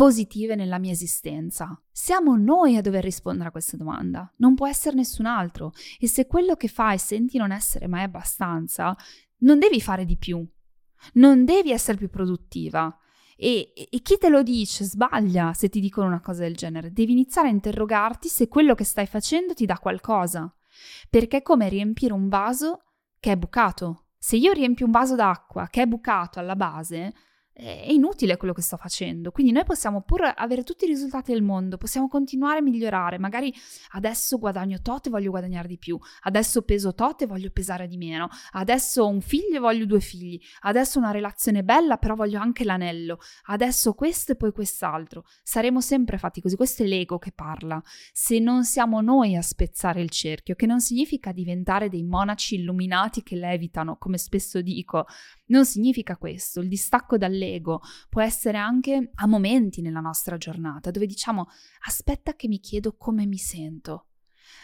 positive 0.00 0.54
nella 0.54 0.78
mia 0.78 0.92
esistenza. 0.92 1.78
Siamo 1.92 2.34
noi 2.34 2.74
a 2.78 2.80
dover 2.80 3.04
rispondere 3.04 3.48
a 3.50 3.52
questa 3.52 3.76
domanda, 3.76 4.32
non 4.38 4.54
può 4.54 4.66
essere 4.66 4.96
nessun 4.96 5.26
altro. 5.26 5.72
E 5.98 6.08
se 6.08 6.26
quello 6.26 6.54
che 6.54 6.68
fai 6.68 6.96
senti 6.96 7.36
non 7.36 7.52
essere 7.52 7.86
mai 7.86 8.04
abbastanza, 8.04 8.96
non 9.40 9.58
devi 9.58 9.78
fare 9.78 10.06
di 10.06 10.16
più, 10.16 10.42
non 11.14 11.44
devi 11.44 11.70
essere 11.70 11.98
più 11.98 12.08
produttiva. 12.08 12.96
E, 13.36 13.74
e, 13.74 14.00
chi 14.00 14.16
te 14.16 14.30
lo 14.30 14.42
dice 14.42 14.84
sbaglia 14.84 15.52
se 15.52 15.68
ti 15.68 15.80
dicono 15.80 16.06
una 16.06 16.22
cosa 16.22 16.44
del 16.44 16.56
genere. 16.56 16.92
Devi 16.92 17.12
iniziare 17.12 17.48
a 17.48 17.52
interrogarti 17.52 18.28
se 18.28 18.48
quello 18.48 18.74
che 18.74 18.84
stai 18.84 19.06
facendo 19.06 19.52
ti 19.52 19.66
dà 19.66 19.78
qualcosa. 19.78 20.50
Perché 21.10 21.38
è 21.38 21.42
come 21.42 21.68
riempire 21.68 22.14
un 22.14 22.30
vaso 22.30 22.84
che 23.18 23.32
è 23.32 23.36
bucato. 23.36 24.06
Se 24.16 24.36
io 24.36 24.52
riempio 24.52 24.86
un 24.86 24.92
vaso 24.92 25.14
d'acqua 25.14 25.66
che 25.68 25.82
è 25.82 25.86
bucato 25.86 26.38
alla 26.38 26.56
base, 26.56 27.12
è 27.52 27.86
inutile 27.90 28.36
quello 28.36 28.54
che 28.54 28.62
sto 28.62 28.76
facendo. 28.76 29.30
Quindi 29.30 29.52
noi 29.52 29.64
possiamo 29.64 30.02
pur 30.02 30.32
avere 30.34 30.62
tutti 30.62 30.84
i 30.84 30.88
risultati 30.88 31.32
del 31.32 31.42
mondo, 31.42 31.76
possiamo 31.76 32.08
continuare 32.08 32.58
a 32.58 32.62
migliorare. 32.62 33.18
Magari 33.18 33.54
adesso 33.90 34.38
guadagno 34.38 34.80
tot 34.80 35.06
e 35.06 35.10
voglio 35.10 35.30
guadagnare 35.30 35.68
di 35.68 35.78
più, 35.78 35.98
adesso 36.22 36.62
peso 36.62 36.94
tot 36.94 37.22
e 37.22 37.26
voglio 37.26 37.50
pesare 37.50 37.86
di 37.86 37.96
meno, 37.96 38.28
adesso 38.52 39.02
ho 39.02 39.08
un 39.08 39.20
figlio 39.20 39.56
e 39.56 39.58
voglio 39.58 39.86
due 39.86 40.00
figli, 40.00 40.40
adesso 40.60 40.98
una 40.98 41.10
relazione 41.10 41.62
bella 41.62 41.96
però 41.96 42.14
voglio 42.14 42.40
anche 42.40 42.64
l'anello, 42.64 43.18
adesso 43.46 43.92
questo 43.94 44.32
e 44.32 44.36
poi 44.36 44.52
quest'altro. 44.52 45.24
Saremo 45.42 45.80
sempre 45.80 46.18
fatti 46.18 46.40
così, 46.40 46.56
questo 46.56 46.82
è 46.82 46.86
l'ego 46.86 47.18
che 47.18 47.32
parla. 47.32 47.82
Se 48.12 48.38
non 48.38 48.64
siamo 48.64 49.00
noi 49.00 49.36
a 49.36 49.42
spezzare 49.42 50.00
il 50.00 50.10
cerchio, 50.10 50.54
che 50.54 50.66
non 50.66 50.80
significa 50.80 51.32
diventare 51.32 51.88
dei 51.88 52.02
monaci 52.02 52.54
illuminati 52.56 53.22
che 53.22 53.36
levitano, 53.36 53.96
come 53.96 54.18
spesso 54.18 54.60
dico, 54.60 55.06
non 55.50 55.64
significa 55.64 56.16
questo. 56.16 56.60
Il 56.60 56.68
distacco 56.68 57.16
dall'ego 57.16 57.80
può 58.08 58.22
essere 58.22 58.58
anche 58.58 59.10
a 59.14 59.26
momenti 59.26 59.82
nella 59.82 60.00
nostra 60.00 60.36
giornata 60.36 60.90
dove 60.90 61.06
diciamo 61.06 61.46
aspetta 61.86 62.34
che 62.34 62.48
mi 62.48 62.58
chiedo 62.58 62.96
come 62.96 63.26
mi 63.26 63.38
sento. 63.38 64.06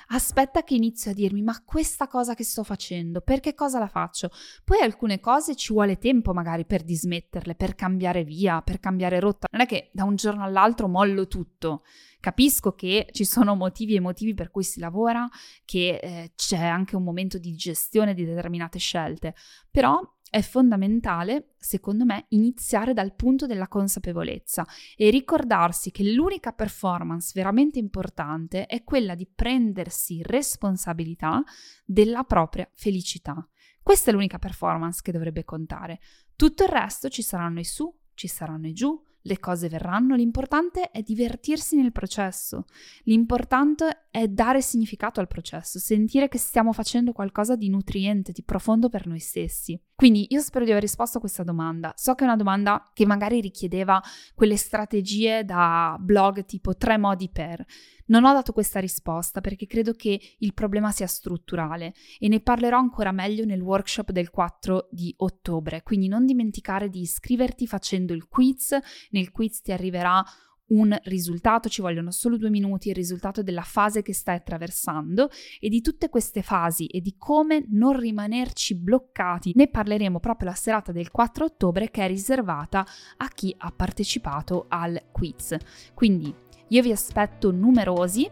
Aspetta 0.08 0.62
che 0.62 0.74
inizio 0.74 1.10
a 1.10 1.14
dirmi 1.14 1.42
ma 1.42 1.62
questa 1.64 2.06
cosa 2.06 2.34
che 2.34 2.44
sto 2.44 2.62
facendo, 2.62 3.20
perché 3.20 3.54
cosa 3.54 3.78
la 3.78 3.88
faccio? 3.88 4.30
Poi 4.64 4.80
alcune 4.80 5.18
cose 5.18 5.56
ci 5.56 5.72
vuole 5.72 5.98
tempo 5.98 6.32
magari 6.32 6.64
per 6.64 6.82
dismetterle, 6.84 7.54
per 7.54 7.74
cambiare 7.74 8.22
via, 8.24 8.62
per 8.62 8.78
cambiare 8.78 9.18
rotta. 9.18 9.48
Non 9.50 9.62
è 9.62 9.66
che 9.66 9.90
da 9.92 10.04
un 10.04 10.14
giorno 10.14 10.44
all'altro 10.44 10.88
mollo 10.88 11.26
tutto. 11.26 11.82
Capisco 12.20 12.72
che 12.72 13.08
ci 13.12 13.24
sono 13.24 13.54
motivi 13.54 13.94
e 13.94 14.00
motivi 14.00 14.34
per 14.34 14.50
cui 14.50 14.64
si 14.64 14.80
lavora, 14.80 15.28
che 15.64 15.98
eh, 16.02 16.32
c'è 16.34 16.64
anche 16.64 16.96
un 16.96 17.04
momento 17.04 17.38
di 17.38 17.54
gestione 17.54 18.14
di 18.14 18.24
determinate 18.24 18.78
scelte, 18.78 19.34
però 19.70 20.00
è 20.36 20.42
fondamentale, 20.42 21.54
secondo 21.56 22.04
me, 22.04 22.26
iniziare 22.28 22.92
dal 22.92 23.14
punto 23.14 23.46
della 23.46 23.68
consapevolezza 23.68 24.66
e 24.94 25.08
ricordarsi 25.08 25.90
che 25.90 26.12
l'unica 26.12 26.52
performance 26.52 27.32
veramente 27.34 27.78
importante 27.78 28.66
è 28.66 28.84
quella 28.84 29.14
di 29.14 29.26
prendersi 29.26 30.20
responsabilità 30.22 31.42
della 31.86 32.24
propria 32.24 32.68
felicità. 32.74 33.48
Questa 33.82 34.10
è 34.10 34.12
l'unica 34.12 34.38
performance 34.38 35.00
che 35.02 35.10
dovrebbe 35.10 35.42
contare. 35.42 36.00
Tutto 36.36 36.64
il 36.64 36.68
resto 36.68 37.08
ci 37.08 37.22
saranno 37.22 37.60
i 37.60 37.64
su, 37.64 37.90
ci 38.12 38.28
saranno 38.28 38.66
i 38.66 38.74
giù, 38.74 39.02
le 39.22 39.38
cose 39.38 39.70
verranno, 39.70 40.16
l'importante 40.16 40.90
è 40.90 41.00
divertirsi 41.00 41.76
nel 41.76 41.92
processo, 41.92 42.66
l'importante 43.04 44.08
è 44.10 44.28
dare 44.28 44.60
significato 44.60 45.18
al 45.18 45.28
processo, 45.28 45.78
sentire 45.78 46.28
che 46.28 46.36
stiamo 46.36 46.74
facendo 46.74 47.12
qualcosa 47.12 47.56
di 47.56 47.70
nutriente, 47.70 48.32
di 48.32 48.42
profondo 48.42 48.90
per 48.90 49.06
noi 49.06 49.18
stessi. 49.18 49.80
Quindi 49.96 50.26
io 50.28 50.42
spero 50.42 50.66
di 50.66 50.70
aver 50.72 50.82
risposto 50.82 51.16
a 51.16 51.20
questa 51.20 51.42
domanda. 51.42 51.94
So 51.96 52.14
che 52.14 52.24
è 52.24 52.26
una 52.26 52.36
domanda 52.36 52.90
che 52.92 53.06
magari 53.06 53.40
richiedeva 53.40 53.98
quelle 54.34 54.58
strategie 54.58 55.42
da 55.42 55.96
blog 55.98 56.44
tipo 56.44 56.76
tre 56.76 56.98
modi 56.98 57.30
per. 57.30 57.64
Non 58.08 58.24
ho 58.24 58.32
dato 58.34 58.52
questa 58.52 58.78
risposta 58.78 59.40
perché 59.40 59.66
credo 59.66 59.94
che 59.94 60.20
il 60.36 60.52
problema 60.52 60.90
sia 60.90 61.06
strutturale 61.06 61.94
e 62.18 62.28
ne 62.28 62.40
parlerò 62.40 62.76
ancora 62.76 63.10
meglio 63.10 63.46
nel 63.46 63.62
workshop 63.62 64.10
del 64.10 64.28
4 64.28 64.88
di 64.90 65.14
ottobre, 65.16 65.82
quindi 65.82 66.08
non 66.08 66.26
dimenticare 66.26 66.90
di 66.90 67.00
iscriverti 67.00 67.66
facendo 67.66 68.12
il 68.12 68.28
quiz, 68.28 68.76
nel 69.12 69.30
quiz 69.30 69.62
ti 69.62 69.72
arriverà 69.72 70.22
un 70.68 70.96
risultato, 71.04 71.68
ci 71.68 71.80
vogliono 71.80 72.10
solo 72.10 72.36
due 72.36 72.50
minuti, 72.50 72.88
il 72.88 72.94
risultato 72.94 73.42
della 73.42 73.62
fase 73.62 74.02
che 74.02 74.12
stai 74.12 74.36
attraversando 74.36 75.28
e 75.60 75.68
di 75.68 75.80
tutte 75.80 76.08
queste 76.08 76.42
fasi 76.42 76.86
e 76.86 77.00
di 77.00 77.14
come 77.18 77.66
non 77.68 77.98
rimanerci 77.98 78.74
bloccati. 78.76 79.52
Ne 79.54 79.68
parleremo 79.68 80.18
proprio 80.18 80.48
la 80.48 80.54
serata 80.54 80.92
del 80.92 81.10
4 81.10 81.44
ottobre 81.44 81.90
che 81.90 82.04
è 82.04 82.08
riservata 82.08 82.84
a 83.16 83.28
chi 83.28 83.54
ha 83.58 83.70
partecipato 83.70 84.66
al 84.68 85.00
quiz. 85.12 85.56
Quindi 85.94 86.34
io 86.68 86.82
vi 86.82 86.90
aspetto 86.90 87.52
numerosi 87.52 88.28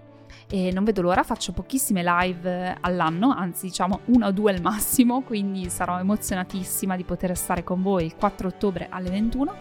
e 0.50 0.72
non 0.72 0.84
vedo 0.84 1.02
l'ora, 1.02 1.22
faccio 1.22 1.52
pochissime 1.52 2.02
live 2.04 2.76
all'anno, 2.80 3.30
anzi 3.30 3.66
diciamo 3.66 4.00
una 4.06 4.26
o 4.26 4.32
due 4.32 4.52
al 4.52 4.60
massimo, 4.60 5.22
quindi 5.22 5.70
sarò 5.70 6.00
emozionatissima 6.00 6.96
di 6.96 7.04
poter 7.04 7.36
stare 7.36 7.62
con 7.62 7.82
voi 7.82 8.04
il 8.04 8.16
4 8.16 8.48
ottobre 8.48 8.88
alle 8.90 9.10
21 9.10 9.56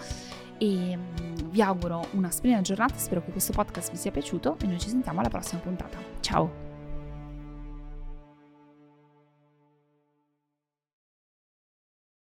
e 0.64 0.96
mm, 0.96 1.50
vi 1.50 1.62
auguro 1.62 2.08
una 2.12 2.32
splendida 2.32 2.64
giornata, 2.64 2.96
spero 2.96 3.22
che 3.22 3.32
questo 3.32 3.52
podcast 3.52 3.92
vi 3.92 3.98
sia 3.98 4.12
piaciuto 4.12 4.56
e 4.62 4.66
noi 4.66 4.80
ci 4.80 4.88
sentiamo 4.88 5.20
alla 5.20 5.30
prossima 5.30 5.60
puntata. 5.60 5.98
Ciao! 6.22 6.63